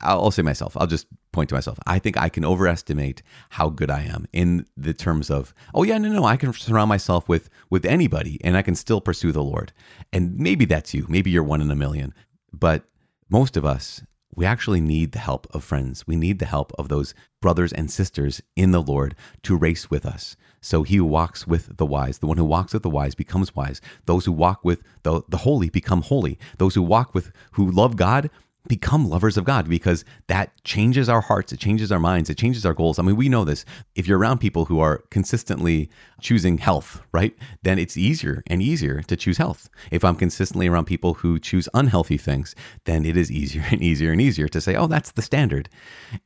I'll 0.00 0.30
say 0.30 0.42
myself, 0.42 0.76
I'll 0.76 0.86
just 0.86 1.06
point 1.32 1.50
to 1.50 1.54
myself. 1.54 1.78
I 1.86 1.98
think 1.98 2.16
I 2.16 2.28
can 2.28 2.44
overestimate 2.44 3.22
how 3.50 3.68
good 3.68 3.90
I 3.90 4.02
am 4.02 4.26
in 4.32 4.66
the 4.76 4.94
terms 4.94 5.30
of, 5.30 5.54
oh 5.74 5.82
yeah, 5.82 5.98
no, 5.98 6.08
no, 6.08 6.24
I 6.24 6.36
can 6.36 6.52
surround 6.52 6.88
myself 6.88 7.28
with 7.28 7.50
with 7.70 7.84
anybody 7.84 8.40
and 8.42 8.56
I 8.56 8.62
can 8.62 8.74
still 8.74 9.00
pursue 9.00 9.32
the 9.32 9.42
Lord. 9.42 9.72
And 10.12 10.36
maybe 10.38 10.64
that's 10.64 10.94
you. 10.94 11.06
Maybe 11.08 11.30
you're 11.30 11.42
one 11.42 11.60
in 11.60 11.70
a 11.70 11.76
million. 11.76 12.14
But 12.52 12.84
most 13.28 13.56
of 13.56 13.64
us, 13.64 14.02
we 14.38 14.46
actually 14.46 14.80
need 14.80 15.10
the 15.10 15.18
help 15.18 15.48
of 15.50 15.64
friends. 15.64 16.06
We 16.06 16.14
need 16.14 16.38
the 16.38 16.46
help 16.46 16.72
of 16.78 16.88
those 16.88 17.12
brothers 17.42 17.72
and 17.72 17.90
sisters 17.90 18.40
in 18.54 18.70
the 18.70 18.80
Lord 18.80 19.16
to 19.42 19.56
race 19.56 19.90
with 19.90 20.06
us. 20.06 20.36
So 20.60 20.84
he 20.84 20.94
who 20.94 21.06
walks 21.06 21.44
with 21.44 21.76
the 21.76 21.84
wise, 21.84 22.18
the 22.18 22.28
one 22.28 22.36
who 22.36 22.44
walks 22.44 22.72
with 22.72 22.84
the 22.84 22.88
wise 22.88 23.16
becomes 23.16 23.56
wise. 23.56 23.80
Those 24.06 24.26
who 24.26 24.32
walk 24.32 24.64
with 24.64 24.84
the, 25.02 25.22
the 25.28 25.38
holy 25.38 25.70
become 25.70 26.02
holy. 26.02 26.38
Those 26.58 26.76
who 26.76 26.82
walk 26.82 27.16
with, 27.16 27.32
who 27.52 27.68
love 27.68 27.96
God, 27.96 28.30
become 28.68 29.08
lovers 29.08 29.36
of 29.36 29.44
God 29.44 29.68
because 29.68 30.04
that 30.26 30.52
changes 30.64 31.08
our 31.08 31.20
hearts, 31.20 31.52
it 31.52 31.58
changes 31.58 31.90
our 31.90 31.98
minds, 31.98 32.30
it 32.30 32.36
changes 32.36 32.64
our 32.66 32.74
goals. 32.74 32.98
I 32.98 33.02
mean, 33.02 33.16
we 33.16 33.28
know 33.28 33.44
this. 33.44 33.64
If 33.94 34.06
you're 34.06 34.18
around 34.18 34.38
people 34.38 34.66
who 34.66 34.80
are 34.80 34.98
consistently 35.10 35.90
choosing 36.20 36.58
health, 36.58 37.02
right, 37.12 37.36
then 37.62 37.78
it's 37.78 37.96
easier 37.96 38.42
and 38.46 38.62
easier 38.62 39.02
to 39.02 39.16
choose 39.16 39.38
health. 39.38 39.68
If 39.90 40.04
I'm 40.04 40.16
consistently 40.16 40.68
around 40.68 40.84
people 40.84 41.14
who 41.14 41.38
choose 41.38 41.68
unhealthy 41.74 42.18
things, 42.18 42.54
then 42.84 43.04
it 43.04 43.16
is 43.16 43.32
easier 43.32 43.64
and 43.70 43.82
easier 43.82 44.12
and 44.12 44.20
easier 44.20 44.48
to 44.48 44.60
say, 44.60 44.76
"Oh, 44.76 44.86
that's 44.86 45.12
the 45.12 45.22
standard." 45.22 45.68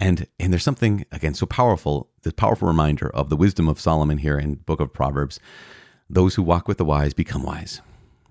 And 0.00 0.26
and 0.40 0.52
there's 0.52 0.64
something 0.64 1.04
again 1.12 1.34
so 1.34 1.46
powerful, 1.46 2.10
this 2.22 2.32
powerful 2.32 2.68
reminder 2.68 3.08
of 3.10 3.28
the 3.28 3.36
wisdom 3.36 3.68
of 3.68 3.80
Solomon 3.80 4.18
here 4.18 4.38
in 4.38 4.54
book 4.54 4.80
of 4.80 4.92
Proverbs. 4.92 5.38
Those 6.10 6.34
who 6.34 6.42
walk 6.42 6.68
with 6.68 6.78
the 6.78 6.84
wise 6.84 7.14
become 7.14 7.42
wise 7.42 7.80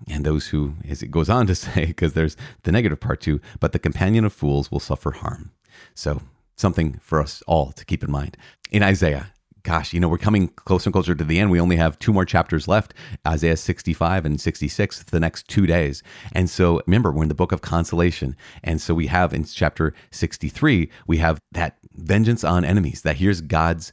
and 0.08 0.24
those 0.24 0.48
who, 0.48 0.74
as 0.88 1.02
it 1.02 1.10
goes 1.10 1.28
on 1.28 1.46
to 1.46 1.54
say, 1.54 1.86
because 1.86 2.14
there's 2.14 2.36
the 2.62 2.72
negative 2.72 3.00
part 3.00 3.20
too, 3.20 3.40
but 3.60 3.72
the 3.72 3.78
companion 3.78 4.24
of 4.24 4.32
fools 4.32 4.70
will 4.70 4.80
suffer 4.80 5.12
harm. 5.12 5.52
So, 5.94 6.22
something 6.56 6.98
for 7.02 7.20
us 7.20 7.42
all 7.46 7.72
to 7.72 7.84
keep 7.84 8.04
in 8.04 8.10
mind. 8.10 8.36
In 8.70 8.82
Isaiah, 8.82 9.32
gosh, 9.62 9.92
you 9.92 10.00
know, 10.00 10.08
we're 10.08 10.18
coming 10.18 10.48
closer 10.48 10.88
and 10.88 10.92
closer 10.92 11.14
to 11.14 11.24
the 11.24 11.38
end. 11.38 11.50
We 11.50 11.60
only 11.60 11.76
have 11.76 11.98
two 11.98 12.12
more 12.12 12.24
chapters 12.24 12.66
left 12.68 12.94
Isaiah 13.26 13.56
65 13.56 14.24
and 14.24 14.40
66, 14.40 15.04
the 15.04 15.20
next 15.20 15.48
two 15.48 15.66
days. 15.66 16.02
And 16.32 16.48
so 16.50 16.82
remember, 16.86 17.12
we're 17.12 17.22
in 17.22 17.28
the 17.28 17.34
book 17.34 17.52
of 17.52 17.60
consolation. 17.60 18.36
And 18.62 18.80
so 18.80 18.94
we 18.94 19.06
have 19.08 19.32
in 19.32 19.44
chapter 19.44 19.94
63, 20.10 20.90
we 21.06 21.18
have 21.18 21.40
that 21.52 21.78
vengeance 21.94 22.44
on 22.44 22.64
enemies, 22.64 23.02
that 23.02 23.16
here's 23.16 23.40
God's 23.40 23.92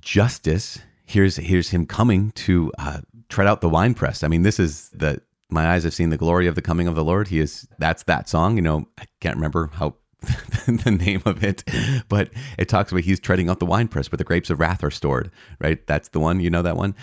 justice. 0.00 0.80
Here's, 1.06 1.36
here's 1.36 1.70
him 1.70 1.86
coming 1.86 2.30
to 2.32 2.72
uh, 2.78 3.00
tread 3.28 3.48
out 3.48 3.60
the 3.60 3.68
winepress. 3.68 4.22
I 4.22 4.28
mean, 4.28 4.42
this 4.42 4.60
is 4.60 4.90
the 4.90 5.20
my 5.52 5.68
eyes 5.68 5.84
have 5.84 5.94
seen 5.94 6.10
the 6.10 6.16
glory 6.16 6.46
of 6.46 6.54
the 6.54 6.62
coming 6.62 6.86
of 6.86 6.94
the 6.94 7.04
Lord. 7.04 7.28
He 7.28 7.40
is 7.40 7.68
that's 7.78 8.02
that 8.04 8.28
song. 8.28 8.56
You 8.56 8.62
know, 8.62 8.88
I 8.98 9.04
can't 9.20 9.36
remember 9.36 9.70
how 9.72 9.96
the 10.66 10.90
name 10.90 11.22
of 11.24 11.42
it, 11.42 11.64
but 12.08 12.30
it 12.58 12.68
talks 12.68 12.92
about 12.92 13.04
he's 13.04 13.20
treading 13.20 13.48
out 13.48 13.58
the 13.58 13.66
winepress 13.66 14.10
where 14.10 14.18
the 14.18 14.24
grapes 14.24 14.50
of 14.50 14.60
wrath 14.60 14.84
are 14.84 14.90
stored. 14.90 15.30
Right, 15.60 15.86
that's 15.86 16.08
the 16.08 16.20
one. 16.20 16.40
You 16.40 16.50
know 16.50 16.62
that 16.62 16.76
one. 16.76 16.94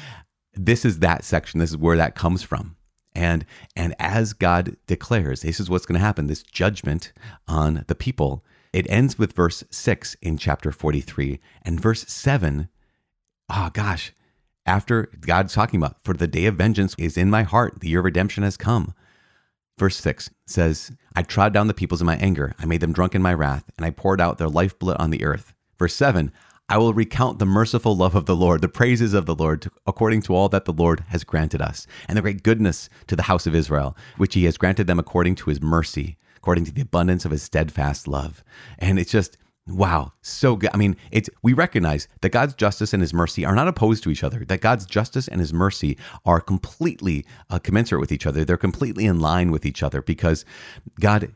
This 0.54 0.86
is 0.86 1.00
that 1.00 1.24
section. 1.24 1.60
This 1.60 1.72
is 1.72 1.78
where 1.78 1.98
that 1.98 2.16
comes 2.16 2.44
from. 2.44 2.76
And 3.14 3.46
and 3.76 3.96
as 4.00 4.34
God 4.34 4.78
declares, 4.86 5.42
this 5.42 5.60
is 5.60 5.70
what's 5.70 5.86
going 5.86 6.00
to 6.00 6.06
happen. 6.06 6.28
This 6.28 6.44
judgment 6.44 7.14
on 7.48 7.84
the 7.88 7.96
people. 7.96 8.44
It 8.74 8.86
ends 8.90 9.18
with 9.18 9.34
verse 9.34 9.64
six 9.72 10.16
in 10.22 10.38
chapter 10.38 10.72
forty 10.72 11.02
three, 11.02 11.40
and 11.64 11.80
verse 11.80 12.04
seven. 12.08 12.70
Oh 13.50 13.72
gosh, 13.74 14.12
after 14.68 15.10
God's 15.22 15.54
talking 15.54 15.80
about, 15.80 15.98
for 16.04 16.14
the 16.14 16.28
day 16.28 16.46
of 16.46 16.56
vengeance 16.56 16.94
is 16.98 17.18
in 17.18 17.30
my 17.30 17.44
heart, 17.44 17.80
the 17.80 17.90
year 17.90 18.00
of 18.00 18.06
redemption 18.06 18.44
has 18.44 18.58
come. 18.58 18.94
Verse 19.80 19.96
6 19.98 20.30
says, 20.46 20.92
I 21.16 21.24
trod 21.24 21.54
down 21.54 21.68
the 21.68 21.74
peoples 21.74 22.02
in 22.02 22.08
my 22.08 22.18
anger, 22.18 22.54
I 22.60 22.66
made 22.66 22.82
them 22.82 22.94
drunk 22.94 23.16
in 23.16 23.22
my 23.22 23.34
wrath, 23.34 23.64
and 23.78 23.86
I 23.86 23.92
poured 23.92 24.20
out 24.20 24.38
their 24.38 24.50
lifeblood 24.50 24.98
on 25.00 25.10
the 25.10 25.24
earth. 25.24 25.54
Verse 25.80 25.96
7 25.96 26.32
I 26.70 26.78
will 26.78 26.94
recount 26.94 27.40
the 27.40 27.46
merciful 27.46 27.96
love 27.96 28.14
of 28.14 28.26
the 28.26 28.36
Lord, 28.36 28.60
the 28.62 28.68
praises 28.68 29.14
of 29.14 29.26
the 29.26 29.36
Lord, 29.36 29.70
according 29.86 30.22
to 30.24 30.36
all 30.36 30.50
that 30.50 30.66
the 30.66 30.74
Lord 30.74 31.06
has 31.08 31.24
granted 31.24 31.62
us, 31.62 31.88
and 32.10 32.18
the 32.18 32.22
great 32.22 32.44
goodness 32.44 32.90
to 33.08 33.16
the 33.16 33.24
house 33.24 33.48
of 33.48 33.56
Israel, 33.56 33.96
which 34.18 34.34
he 34.34 34.44
has 34.44 34.58
granted 34.58 34.86
them 34.86 35.00
according 35.00 35.36
to 35.36 35.50
his 35.50 35.62
mercy, 35.62 36.18
according 36.36 36.66
to 36.66 36.74
the 36.74 36.82
abundance 36.82 37.24
of 37.24 37.32
his 37.32 37.42
steadfast 37.42 38.06
love. 38.06 38.44
And 38.80 39.00
it's 39.00 39.12
just, 39.12 39.38
Wow, 39.68 40.14
so 40.22 40.56
good. 40.56 40.70
I 40.74 40.78
mean, 40.78 40.96
it's 41.12 41.30
we 41.44 41.52
recognize 41.52 42.08
that 42.22 42.30
God's 42.30 42.54
justice 42.54 42.94
and 42.94 43.02
his 43.02 43.14
mercy 43.14 43.46
are 43.46 43.56
not 43.56 43.68
opposed 43.68 44.02
to 44.04 44.10
each 44.10 44.24
other. 44.24 44.46
That 44.46 44.62
God's 44.62 44.86
justice 44.86 45.28
and 45.28 45.42
his 45.42 45.52
mercy 45.52 45.98
are 46.26 46.40
completely 46.40 47.26
uh, 47.50 47.60
commensurate 47.60 48.00
with 48.00 48.14
each 48.14 48.26
other. 48.26 48.46
They're 48.46 48.56
completely 48.56 49.06
in 49.06 49.20
line 49.20 49.52
with 49.52 49.66
each 49.66 49.84
other 49.84 50.02
because 50.02 50.46
God 51.02 51.34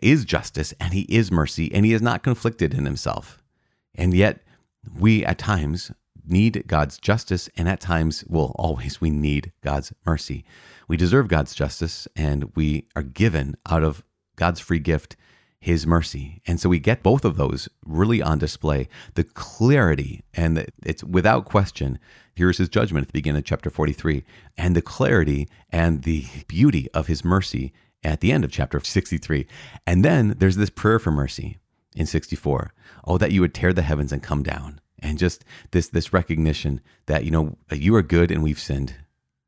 is 0.00 0.24
justice 0.24 0.72
and 0.78 0.92
he 0.92 1.02
is 1.02 1.32
mercy 1.32 1.72
and 1.74 1.84
he 1.84 1.92
is 1.92 2.02
not 2.02 2.22
conflicted 2.22 2.72
in 2.72 2.84
himself. 2.84 3.42
And 3.96 4.14
yet, 4.14 4.42
we 4.96 5.24
at 5.24 5.38
times 5.38 5.90
need 6.24 6.64
God's 6.68 6.98
justice 6.98 7.48
and 7.56 7.68
at 7.68 7.80
times, 7.80 8.24
well, 8.28 8.52
always 8.56 9.00
we 9.00 9.10
need 9.10 9.50
God's 9.60 9.92
mercy. 10.06 10.44
We 10.86 10.96
deserve 10.96 11.26
God's 11.26 11.54
justice 11.54 12.06
and 12.14 12.52
we 12.54 12.86
are 12.94 13.02
given 13.02 13.56
out 13.68 13.82
of 13.82 14.04
God's 14.36 14.60
free 14.60 14.78
gift 14.78 15.16
his 15.62 15.86
mercy. 15.86 16.42
And 16.44 16.58
so 16.58 16.68
we 16.68 16.80
get 16.80 17.04
both 17.04 17.24
of 17.24 17.36
those 17.36 17.68
really 17.86 18.20
on 18.20 18.40
display. 18.40 18.88
The 19.14 19.22
clarity, 19.22 20.24
and 20.34 20.66
it's 20.84 21.04
without 21.04 21.44
question, 21.44 22.00
here's 22.34 22.58
his 22.58 22.68
judgment 22.68 23.04
at 23.04 23.08
the 23.08 23.18
beginning 23.18 23.38
of 23.38 23.44
chapter 23.44 23.70
43, 23.70 24.24
and 24.58 24.74
the 24.74 24.82
clarity 24.82 25.48
and 25.70 26.02
the 26.02 26.26
beauty 26.48 26.90
of 26.92 27.06
his 27.06 27.24
mercy 27.24 27.72
at 28.02 28.18
the 28.20 28.32
end 28.32 28.44
of 28.44 28.50
chapter 28.50 28.80
63. 28.80 29.46
And 29.86 30.04
then 30.04 30.34
there's 30.36 30.56
this 30.56 30.68
prayer 30.68 30.98
for 30.98 31.12
mercy 31.12 31.58
in 31.94 32.06
64. 32.06 32.74
Oh, 33.04 33.16
that 33.16 33.30
you 33.30 33.40
would 33.40 33.54
tear 33.54 33.72
the 33.72 33.82
heavens 33.82 34.10
and 34.10 34.20
come 34.20 34.42
down. 34.42 34.80
And 34.98 35.16
just 35.16 35.44
this 35.70 35.86
this 35.86 36.12
recognition 36.12 36.80
that, 37.06 37.24
you 37.24 37.30
know, 37.30 37.56
you 37.70 37.94
are 37.94 38.02
good 38.02 38.32
and 38.32 38.42
we've 38.42 38.58
sinned. 38.58 38.96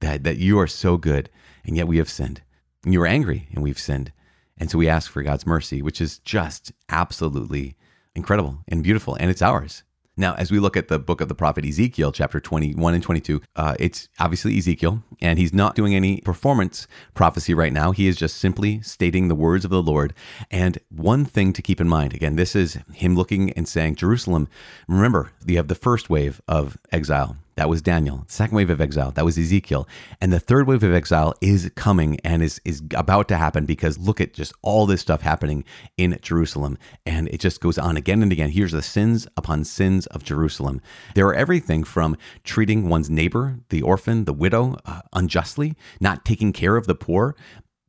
That 0.01 0.23
that 0.23 0.37
you 0.37 0.61
are 0.61 0.69
so 0.69 0.97
good 0.97 1.29
and 1.65 1.77
yet 1.77 1.89
we 1.89 1.99
have 1.99 2.09
sinned. 2.09 2.43
And 2.85 2.93
you 2.93 3.03
are 3.03 3.07
angry 3.07 3.49
and 3.53 3.65
we've 3.65 3.81
sinned 3.81 4.13
and 4.59 4.71
so 4.71 4.79
we 4.79 4.89
ask 4.89 5.11
for 5.11 5.23
God's 5.23 5.47
mercy, 5.47 5.83
which 5.83 6.01
is 6.01 6.19
just 6.19 6.73
absolutely 6.89 7.77
incredible 8.15 8.59
and 8.69 8.83
beautiful, 8.83 9.15
and 9.17 9.31
it's 9.31 9.43
ours. 9.43 9.83
Now, 10.17 10.35
as 10.35 10.53
we 10.53 10.61
look 10.61 10.77
at 10.77 10.87
the 10.87 11.01
book 11.01 11.21
of 11.21 11.27
the 11.29 11.35
prophet 11.35 11.65
Ezekiel, 11.65 12.13
chapter 12.13 12.39
21 12.39 12.95
and 12.95 13.03
22, 13.03 13.43
uh, 13.57 13.75
it's 13.81 14.09
obviously 14.21 14.57
Ezekiel, 14.57 15.03
and 15.21 15.41
he's 15.41 15.53
not 15.53 15.75
doing 15.75 15.95
any 15.95 16.21
performance 16.21 16.87
prophecy 17.15 17.53
right 17.53 17.73
now. 17.73 17.91
He 17.91 18.07
is 18.07 18.17
just 18.17 18.37
simply 18.37 18.81
stating 18.81 19.27
the 19.27 19.35
words 19.35 19.65
of 19.65 19.73
the 19.73 19.83
Lord. 19.83 20.15
And 20.53 20.79
one 20.89 21.25
thing 21.25 21.53
to 21.55 21.63
keep 21.63 21.81
in 21.81 21.89
mind 21.89 22.15
again, 22.15 22.37
this 22.37 22.55
is 22.55 22.79
him 22.93 23.17
looking 23.17 23.51
and 23.55 23.67
saying, 23.67 23.97
Jerusalem, 23.97 24.47
remember, 24.87 25.33
you 25.45 25.57
have 25.57 25.67
the 25.67 25.75
first 25.75 26.09
wave 26.09 26.41
of 26.47 26.79
exile 26.93 27.37
that 27.57 27.69
was 27.69 27.83
Daniel. 27.83 28.25
Second 28.29 28.57
wave 28.57 28.71
of 28.71 28.81
exile. 28.81 29.11
That 29.13 29.25
was 29.25 29.39
Ezekiel. 29.39 29.87
And 30.21 30.33
the 30.33 30.41
third 30.41 30.67
wave 30.67 30.83
of 30.83 30.93
exile 30.93 31.35
is 31.41 31.71
coming 31.77 32.19
and 32.25 32.43
is, 32.43 32.61
is 32.65 32.83
about 32.95 33.29
to 33.29 33.37
happen 33.37 33.65
because 33.65 33.99
look 33.99 34.21
at 34.21 34.33
just 34.33 34.53
all 34.63 34.87
this 34.87 35.01
stuff 35.01 35.23
happening 35.23 35.65
in 35.97 36.19
Jerusalem. 36.21 36.79
And 37.07 37.29
it 37.29 37.39
just 37.39 37.61
goes 37.61 37.79
on 37.79 37.97
again 37.97 38.23
and 38.23 38.33
again. 38.33 38.51
Here's 38.51 38.73
the 38.73 38.83
sins 38.83 39.27
upon 39.37 39.65
sins 39.65 40.07
of 40.07 40.25
Jerusalem. 40.25 40.81
There 41.15 41.27
are 41.27 41.35
everything 41.35 41.85
from 41.85 42.17
treating 42.43 42.89
one's 42.89 43.11
neighbor, 43.11 43.59
the 43.69 43.83
orphan, 43.83 44.25
the 44.25 44.33
widow, 44.33 44.79
uh, 44.85 45.03
unjustly, 45.13 45.77
not 46.01 46.25
taking 46.25 46.53
care 46.53 46.77
of 46.77 46.87
the 46.87 46.95
poor, 46.95 47.37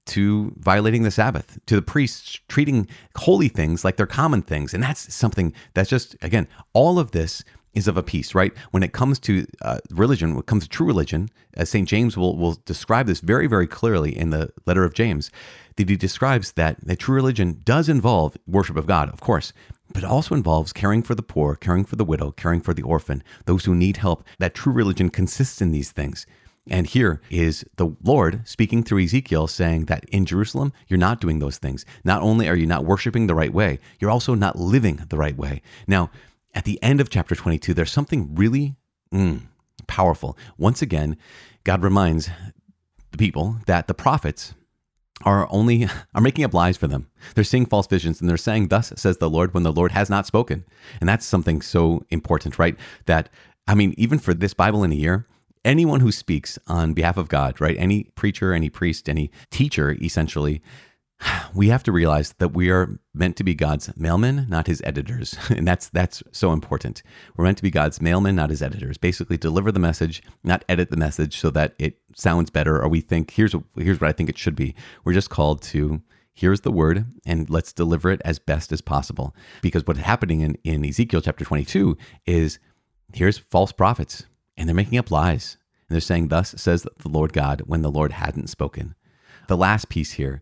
to 0.05 0.53
violating 0.57 1.03
the 1.03 1.11
Sabbath, 1.11 1.57
to 1.65 1.75
the 1.75 1.81
priests 1.81 2.39
treating 2.47 2.87
holy 3.17 3.47
things 3.47 3.83
like 3.83 3.97
they're 3.97 4.05
common 4.05 4.41
things. 4.41 4.73
And 4.73 4.83
that's 4.83 5.13
something 5.13 5.51
that's 5.73 5.89
just, 5.89 6.15
again, 6.21 6.47
all 6.73 6.99
of 6.99 7.11
this 7.11 7.43
is 7.75 7.87
of 7.87 7.97
a 7.97 8.03
piece, 8.03 8.33
right? 8.33 8.53
When 8.71 8.83
it 8.83 8.93
comes 8.93 9.19
to 9.19 9.45
uh, 9.61 9.79
religion, 9.91 10.31
when 10.31 10.39
it 10.39 10.45
comes 10.45 10.63
to 10.63 10.69
true 10.69 10.87
religion, 10.87 11.29
as 11.53 11.69
St. 11.69 11.87
James 11.87 12.17
will, 12.17 12.37
will 12.37 12.57
describe 12.65 13.07
this 13.07 13.19
very, 13.19 13.47
very 13.47 13.67
clearly 13.67 14.17
in 14.17 14.31
the 14.31 14.49
letter 14.65 14.83
of 14.83 14.93
James, 14.93 15.29
that 15.75 15.89
he 15.89 15.95
describes 15.95 16.53
that, 16.53 16.79
that 16.81 16.99
true 16.99 17.15
religion 17.15 17.61
does 17.63 17.89
involve 17.89 18.37
worship 18.47 18.77
of 18.77 18.87
God, 18.87 19.09
of 19.09 19.19
course, 19.19 19.53
but 19.93 20.03
also 20.03 20.33
involves 20.33 20.73
caring 20.73 21.03
for 21.03 21.15
the 21.15 21.21
poor, 21.21 21.55
caring 21.55 21.85
for 21.85 21.95
the 21.95 22.05
widow, 22.05 22.31
caring 22.31 22.61
for 22.61 22.73
the 22.73 22.81
orphan, 22.81 23.23
those 23.45 23.65
who 23.65 23.75
need 23.75 23.97
help. 23.97 24.23
That 24.39 24.55
true 24.55 24.73
religion 24.73 25.09
consists 25.09 25.61
in 25.61 25.71
these 25.71 25.91
things. 25.91 26.25
And 26.67 26.87
here 26.87 27.21
is 27.29 27.63
the 27.75 27.95
Lord 28.03 28.47
speaking 28.47 28.83
through 28.83 29.03
Ezekiel 29.03 29.47
saying 29.47 29.85
that 29.85 30.03
in 30.05 30.25
Jerusalem, 30.25 30.73
you're 30.87 30.97
not 30.97 31.21
doing 31.21 31.37
those 31.37 31.57
things. 31.57 31.85
Not 32.03 32.23
only 32.23 32.49
are 32.49 32.55
you 32.55 32.65
not 32.65 32.85
worshiping 32.85 33.27
the 33.27 33.35
right 33.35 33.53
way, 33.53 33.79
you're 33.99 34.09
also 34.09 34.33
not 34.33 34.57
living 34.57 34.99
the 35.09 35.17
right 35.17 35.37
way. 35.37 35.61
Now, 35.87 36.09
at 36.55 36.63
the 36.63 36.81
end 36.81 37.01
of 37.01 37.09
chapter 37.09 37.35
22, 37.35 37.73
there's 37.73 37.91
something 37.91 38.33
really 38.33 38.75
mm, 39.13 39.41
powerful. 39.87 40.37
Once 40.57 40.81
again, 40.81 41.17
God 41.63 41.83
reminds 41.83 42.29
the 43.11 43.17
people 43.17 43.57
that 43.67 43.87
the 43.87 43.93
prophets 43.93 44.53
are 45.23 45.47
only 45.51 45.87
are 46.15 46.21
making 46.21 46.43
up 46.43 46.53
lies 46.53 46.77
for 46.77 46.87
them. 46.87 47.07
They're 47.35 47.43
seeing 47.43 47.65
false 47.65 47.87
visions 47.87 48.19
and 48.19 48.29
they're 48.29 48.37
saying, 48.37 48.69
"Thus 48.69 48.91
says 48.95 49.17
the 49.17 49.29
Lord," 49.29 49.53
when 49.53 49.63
the 49.63 49.71
Lord 49.71 49.91
has 49.91 50.09
not 50.09 50.25
spoken. 50.25 50.65
And 50.99 51.07
that's 51.07 51.25
something 51.25 51.61
so 51.61 52.05
important, 52.09 52.57
right? 52.57 52.77
That 53.05 53.29
I 53.67 53.75
mean, 53.75 53.93
even 53.97 54.19
for 54.19 54.33
this 54.33 54.53
Bible 54.53 54.83
in 54.83 54.91
a 54.91 54.95
year, 54.95 55.25
anyone 55.63 55.99
who 55.99 56.11
speaks 56.11 56.59
on 56.67 56.93
behalf 56.93 57.17
of 57.17 57.29
God, 57.29 57.59
right? 57.59 57.75
Any 57.77 58.05
preacher, 58.15 58.53
any 58.53 58.69
priest, 58.69 59.09
any 59.09 59.31
teacher, 59.49 59.97
essentially, 60.01 60.61
we 61.53 61.69
have 61.69 61.83
to 61.83 61.91
realize 61.91 62.33
that 62.39 62.53
we 62.53 62.69
are 62.69 62.99
meant 63.13 63.35
to 63.37 63.43
be 63.43 63.55
God's 63.55 63.87
mailmen, 63.89 64.47
not 64.49 64.67
his 64.67 64.81
editors. 64.85 65.35
And 65.49 65.67
that's 65.67 65.89
that's 65.89 66.21
so 66.31 66.51
important. 66.51 67.01
We're 67.35 67.45
meant 67.45 67.57
to 67.57 67.63
be 67.63 67.71
God's 67.71 67.99
mailmen, 67.99 68.35
not 68.35 68.49
his 68.49 68.61
editors. 68.61 68.97
Basically 68.97 69.37
deliver 69.37 69.71
the 69.71 69.79
message, 69.79 70.21
not 70.43 70.65
edit 70.67 70.89
the 70.89 70.97
message 70.97 71.39
so 71.39 71.49
that 71.51 71.75
it 71.79 71.97
sounds 72.15 72.49
better 72.49 72.81
or 72.81 72.89
we 72.89 73.01
think 73.01 73.31
here's 73.31 73.55
here's 73.77 74.01
what 74.01 74.09
I 74.09 74.13
think 74.13 74.29
it 74.29 74.37
should 74.37 74.55
be. 74.55 74.75
We're 75.03 75.13
just 75.13 75.29
called 75.29 75.61
to 75.63 76.01
here's 76.33 76.61
the 76.61 76.71
word 76.71 77.05
and 77.25 77.49
let's 77.49 77.71
deliver 77.71 78.11
it 78.11 78.21
as 78.25 78.39
best 78.39 78.71
as 78.71 78.81
possible. 78.81 79.33
Because 79.61 79.87
what's 79.87 79.99
happening 79.99 80.41
in, 80.41 80.57
in 80.63 80.83
Ezekiel 80.83 81.21
chapter 81.21 81.45
22 81.45 81.97
is 82.25 82.59
here's 83.13 83.37
false 83.37 83.71
prophets 83.71 84.25
and 84.57 84.67
they're 84.67 84.75
making 84.75 84.99
up 84.99 85.11
lies. 85.11 85.57
And 85.87 85.95
they're 85.95 86.01
saying, 86.01 86.27
Thus 86.27 86.55
says 86.57 86.83
the 86.83 87.09
Lord 87.09 87.31
God, 87.31 87.61
when 87.65 87.83
the 87.83 87.91
Lord 87.91 88.11
hadn't 88.11 88.47
spoken. 88.47 88.95
The 89.47 89.57
last 89.57 89.89
piece 89.89 90.13
here 90.13 90.41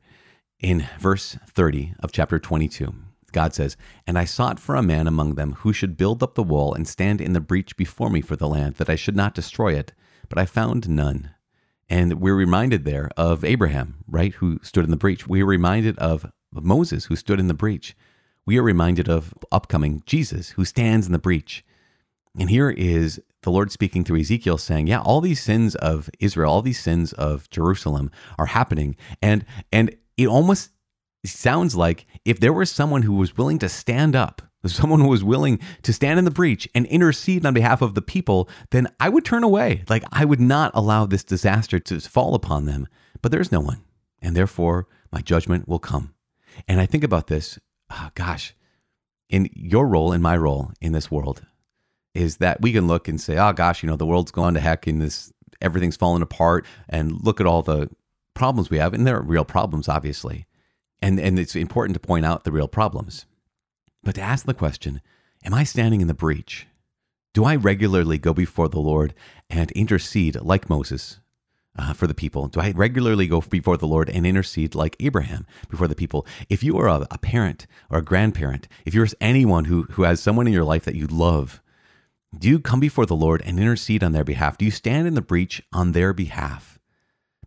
in 0.63 0.87
verse 0.97 1.37
30 1.45 1.93
of 1.99 2.13
chapter 2.13 2.39
22, 2.39 2.95
God 3.33 3.53
says, 3.53 3.75
And 4.07 4.17
I 4.17 4.23
sought 4.23 4.59
for 4.59 4.75
a 4.75 4.81
man 4.81 5.07
among 5.07 5.35
them 5.35 5.53
who 5.59 5.73
should 5.73 5.97
build 5.97 6.23
up 6.23 6.35
the 6.35 6.41
wall 6.41 6.73
and 6.73 6.87
stand 6.87 7.19
in 7.19 7.33
the 7.33 7.41
breach 7.41 7.75
before 7.75 8.09
me 8.09 8.21
for 8.21 8.37
the 8.37 8.47
land, 8.47 8.75
that 8.75 8.89
I 8.89 8.95
should 8.95 9.15
not 9.15 9.35
destroy 9.35 9.73
it. 9.73 9.93
But 10.29 10.37
I 10.37 10.45
found 10.45 10.89
none. 10.89 11.31
And 11.89 12.21
we're 12.21 12.35
reminded 12.35 12.85
there 12.85 13.09
of 13.17 13.43
Abraham, 13.43 14.03
right, 14.07 14.33
who 14.35 14.59
stood 14.63 14.85
in 14.85 14.91
the 14.91 14.97
breach. 14.97 15.27
We 15.27 15.43
are 15.43 15.45
reminded 15.45 15.99
of 15.99 16.31
Moses, 16.53 17.05
who 17.05 17.17
stood 17.17 17.41
in 17.41 17.47
the 17.47 17.53
breach. 17.53 17.95
We 18.45 18.57
are 18.57 18.63
reminded 18.63 19.09
of 19.09 19.33
upcoming 19.51 20.01
Jesus, 20.05 20.51
who 20.51 20.63
stands 20.63 21.05
in 21.05 21.11
the 21.11 21.19
breach. 21.19 21.65
And 22.39 22.49
here 22.49 22.69
is 22.69 23.21
the 23.41 23.51
Lord 23.51 23.71
speaking 23.71 24.03
through 24.03 24.21
Ezekiel 24.21 24.57
saying, 24.57 24.87
yeah, 24.87 25.01
all 25.01 25.21
these 25.21 25.41
sins 25.41 25.75
of 25.75 26.09
Israel, 26.19 26.51
all 26.51 26.61
these 26.61 26.79
sins 26.79 27.13
of 27.13 27.49
Jerusalem 27.49 28.09
are 28.39 28.47
happening. 28.47 28.95
And 29.21 29.45
and 29.71 29.95
it 30.17 30.27
almost 30.27 30.71
sounds 31.25 31.75
like 31.75 32.05
if 32.25 32.39
there 32.39 32.53
was 32.53 32.69
someone 32.69 33.03
who 33.03 33.13
was 33.13 33.37
willing 33.37 33.59
to 33.59 33.69
stand 33.69 34.15
up, 34.15 34.41
someone 34.65 34.99
who 34.99 35.09
was 35.09 35.23
willing 35.23 35.59
to 35.81 35.93
stand 35.93 36.19
in 36.19 36.25
the 36.25 36.31
breach 36.31 36.67
and 36.73 36.85
intercede 36.87 37.45
on 37.45 37.53
behalf 37.53 37.81
of 37.81 37.95
the 37.95 38.01
people, 38.01 38.49
then 38.71 38.87
I 38.99 39.09
would 39.09 39.25
turn 39.25 39.43
away. 39.43 39.83
Like 39.89 40.03
I 40.11 40.25
would 40.25 40.39
not 40.39 40.71
allow 40.73 41.05
this 41.05 41.23
disaster 41.23 41.79
to 41.79 41.99
fall 41.99 42.35
upon 42.35 42.65
them. 42.65 42.87
But 43.21 43.31
there's 43.31 43.51
no 43.51 43.59
one. 43.59 43.83
And 44.21 44.35
therefore, 44.35 44.87
my 45.11 45.21
judgment 45.21 45.67
will 45.67 45.79
come. 45.79 46.13
And 46.67 46.79
I 46.79 46.85
think 46.85 47.03
about 47.03 47.27
this, 47.27 47.59
oh, 47.89 48.09
gosh, 48.15 48.55
in 49.29 49.49
your 49.53 49.87
role, 49.87 50.13
in 50.13 50.21
my 50.21 50.37
role 50.37 50.71
in 50.81 50.91
this 50.91 51.09
world, 51.09 51.45
is 52.13 52.37
that 52.37 52.61
we 52.61 52.71
can 52.71 52.87
look 52.87 53.07
and 53.07 53.19
say, 53.19 53.37
oh, 53.37 53.53
gosh, 53.53 53.81
you 53.81 53.89
know, 53.89 53.95
the 53.95 54.05
world's 54.05 54.31
gone 54.31 54.53
to 54.53 54.59
heck 54.59 54.87
in 54.87 54.99
this, 54.99 55.31
everything's 55.61 55.97
falling 55.97 56.21
apart. 56.21 56.65
And 56.89 57.23
look 57.23 57.41
at 57.41 57.47
all 57.47 57.63
the 57.63 57.89
problems 58.33 58.69
we 58.69 58.77
have, 58.77 58.93
and 58.93 59.05
there 59.05 59.17
are 59.17 59.21
real 59.21 59.45
problems, 59.45 59.87
obviously. 59.87 60.45
And, 61.01 61.19
and 61.19 61.37
it's 61.37 61.55
important 61.55 61.95
to 61.95 61.99
point 61.99 62.25
out 62.25 62.43
the 62.43 62.51
real 62.51 62.67
problems. 62.67 63.25
But 64.03 64.15
to 64.15 64.21
ask 64.21 64.45
the 64.45 64.53
question, 64.53 65.01
am 65.43 65.53
I 65.53 65.63
standing 65.63 66.01
in 66.01 66.07
the 66.07 66.13
breach? 66.13 66.67
Do 67.33 67.45
I 67.45 67.55
regularly 67.55 68.17
go 68.17 68.33
before 68.33 68.69
the 68.69 68.79
Lord 68.79 69.13
and 69.49 69.71
intercede 69.71 70.39
like 70.41 70.69
Moses 70.69 71.19
uh, 71.77 71.93
for 71.93 72.05
the 72.05 72.13
people? 72.13 72.47
Do 72.47 72.59
I 72.59 72.71
regularly 72.71 73.27
go 73.27 73.41
before 73.41 73.77
the 73.77 73.87
Lord 73.87 74.09
and 74.09 74.25
intercede 74.25 74.75
like 74.75 74.95
Abraham 74.99 75.47
before 75.69 75.87
the 75.87 75.95
people? 75.95 76.27
If 76.47 76.63
you 76.63 76.77
are 76.77 76.87
a, 76.87 77.07
a 77.09 77.17
parent 77.17 77.65
or 77.89 77.97
a 77.97 78.03
grandparent, 78.03 78.67
if 78.85 78.93
you're 78.93 79.07
anyone 79.19 79.65
who, 79.65 79.83
who 79.91 80.03
has 80.03 80.19
someone 80.19 80.47
in 80.47 80.53
your 80.53 80.63
life 80.63 80.85
that 80.85 80.95
you 80.95 81.07
love, 81.07 81.61
do 82.37 82.47
you 82.47 82.59
come 82.59 82.79
before 82.79 83.05
the 83.05 83.15
Lord 83.15 83.41
and 83.45 83.59
intercede 83.59 84.03
on 84.03 84.11
their 84.11 84.23
behalf? 84.23 84.57
Do 84.57 84.65
you 84.65 84.71
stand 84.71 85.07
in 85.07 85.13
the 85.13 85.21
breach 85.21 85.61
on 85.71 85.91
their 85.91 86.13
behalf? 86.13 86.79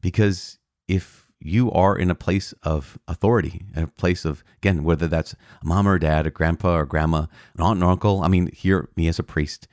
Because 0.01 0.59
if 0.89 1.27
you 1.41 1.71
are 1.71 1.97
in 1.97 2.11
a 2.11 2.15
place 2.15 2.53
of 2.63 2.99
authority, 3.07 3.63
a 3.75 3.87
place 3.87 4.25
of, 4.25 4.43
again, 4.57 4.85
whether 4.85 5.07
that's 5.07 5.35
a 5.35 5.67
mom 5.67 5.87
or 5.87 5.99
dad, 5.99 6.27
a 6.27 6.31
grandpa 6.31 6.77
or 6.77 6.87
grandma, 6.87 7.27
an 7.57 7.61
aunt 7.63 7.81
and 7.81 7.85
uncle. 7.85 8.23
I 8.23 8.29
mean, 8.29 8.51
here, 8.53 8.89
me 8.97 9.09
as 9.09 9.19
a 9.19 9.23
priest. 9.23 9.69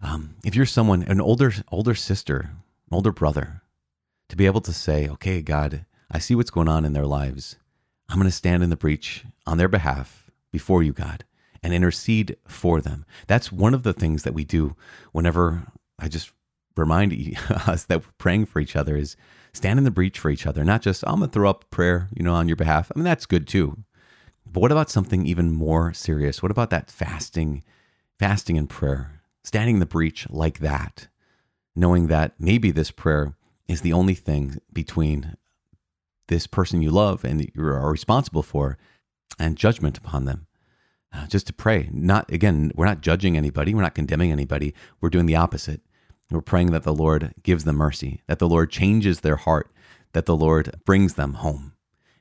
Um, 0.00 0.36
if 0.44 0.54
you're 0.54 0.66
someone, 0.66 1.02
an 1.02 1.20
older, 1.20 1.52
older 1.72 1.94
sister, 1.94 2.50
older 2.90 3.12
brother, 3.12 3.62
to 4.28 4.36
be 4.36 4.46
able 4.46 4.60
to 4.60 4.72
say, 4.72 5.08
okay, 5.08 5.42
God, 5.42 5.84
I 6.10 6.18
see 6.18 6.34
what's 6.34 6.50
going 6.50 6.68
on 6.68 6.84
in 6.84 6.92
their 6.92 7.06
lives. 7.06 7.56
I'm 8.08 8.18
going 8.18 8.28
to 8.28 8.34
stand 8.34 8.62
in 8.62 8.70
the 8.70 8.76
breach 8.76 9.24
on 9.46 9.58
their 9.58 9.68
behalf 9.68 10.30
before 10.52 10.82
you, 10.82 10.92
God, 10.92 11.24
and 11.62 11.74
intercede 11.74 12.36
for 12.46 12.80
them. 12.80 13.04
That's 13.26 13.52
one 13.52 13.74
of 13.74 13.82
the 13.82 13.92
things 13.92 14.22
that 14.22 14.34
we 14.34 14.44
do 14.44 14.76
whenever 15.12 15.64
I 15.98 16.08
just 16.08 16.32
remind 16.76 17.12
us 17.50 17.84
that 17.84 18.02
we're 18.02 18.12
praying 18.18 18.46
for 18.46 18.60
each 18.60 18.76
other 18.76 18.96
is 18.96 19.16
stand 19.52 19.78
in 19.78 19.84
the 19.84 19.90
breach 19.90 20.18
for 20.18 20.30
each 20.30 20.46
other, 20.46 20.64
not 20.64 20.82
just, 20.82 21.04
I'm 21.06 21.18
going 21.18 21.30
to 21.30 21.32
throw 21.32 21.50
up 21.50 21.70
prayer, 21.70 22.08
you 22.14 22.22
know, 22.22 22.34
on 22.34 22.48
your 22.48 22.56
behalf. 22.56 22.90
I 22.94 22.98
mean, 22.98 23.04
that's 23.04 23.26
good 23.26 23.46
too. 23.46 23.78
But 24.50 24.60
what 24.60 24.72
about 24.72 24.90
something 24.90 25.26
even 25.26 25.52
more 25.52 25.92
serious? 25.92 26.42
What 26.42 26.50
about 26.50 26.70
that 26.70 26.90
fasting, 26.90 27.62
fasting 28.18 28.56
and 28.56 28.68
prayer, 28.68 29.20
standing 29.44 29.76
in 29.76 29.80
the 29.80 29.86
breach 29.86 30.28
like 30.30 30.60
that, 30.60 31.08
knowing 31.76 32.06
that 32.06 32.34
maybe 32.38 32.70
this 32.70 32.90
prayer 32.90 33.34
is 33.66 33.82
the 33.82 33.92
only 33.92 34.14
thing 34.14 34.58
between 34.72 35.36
this 36.28 36.46
person 36.46 36.82
you 36.82 36.90
love 36.90 37.24
and 37.24 37.50
you 37.54 37.62
are 37.62 37.90
responsible 37.90 38.42
for 38.42 38.78
and 39.38 39.56
judgment 39.56 39.98
upon 39.98 40.24
them. 40.24 40.46
Uh, 41.12 41.26
just 41.26 41.46
to 41.46 41.54
pray. 41.54 41.88
Not, 41.90 42.30
again, 42.30 42.70
we're 42.74 42.84
not 42.84 43.00
judging 43.00 43.36
anybody, 43.36 43.74
we're 43.74 43.82
not 43.82 43.94
condemning 43.94 44.30
anybody. 44.30 44.74
We're 45.00 45.08
doing 45.08 45.26
the 45.26 45.36
opposite. 45.36 45.80
We're 46.30 46.40
praying 46.42 46.72
that 46.72 46.82
the 46.82 46.94
Lord 46.94 47.32
gives 47.42 47.64
them 47.64 47.76
mercy, 47.76 48.22
that 48.26 48.38
the 48.38 48.48
Lord 48.48 48.70
changes 48.70 49.20
their 49.20 49.36
heart, 49.36 49.70
that 50.12 50.26
the 50.26 50.36
Lord 50.36 50.74
brings 50.84 51.14
them 51.14 51.34
home. 51.34 51.72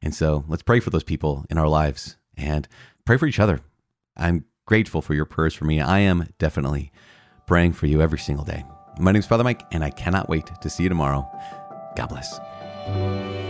And 0.02 0.15
so 0.15 0.46
let's 0.48 0.63
pray 0.63 0.80
for 0.80 0.89
those 0.89 1.04
people 1.04 1.46
in 1.50 1.58
our 1.58 1.67
lives 1.67 2.17
and 2.38 2.67
pray 3.06 3.17
for 3.17 3.26
each 3.26 3.39
other. 3.39 3.60
I'm 4.15 4.46
grateful 4.65 5.02
for 5.02 5.13
your 5.13 5.26
prayers 5.26 5.54
for 5.54 5.65
me. 5.65 5.82
I 5.82 6.00
am 6.00 6.30
definitely 6.39 6.91
praying 7.48 7.74
for 7.74 7.88
you 7.88 8.02
every 8.02 8.20
single 8.20 8.46
day. 8.46 8.63
My 9.00 9.12
name 9.12 9.20
is 9.20 9.26
Father 9.26 9.43
Mike, 9.43 9.63
and 9.72 9.84
I 9.84 9.89
cannot 9.89 10.30
wait 10.30 10.50
to 10.62 10.70
see 10.70 10.84
you 10.84 10.89
tomorrow. 10.89 11.30
God 11.96 12.08
bless. 12.08 13.46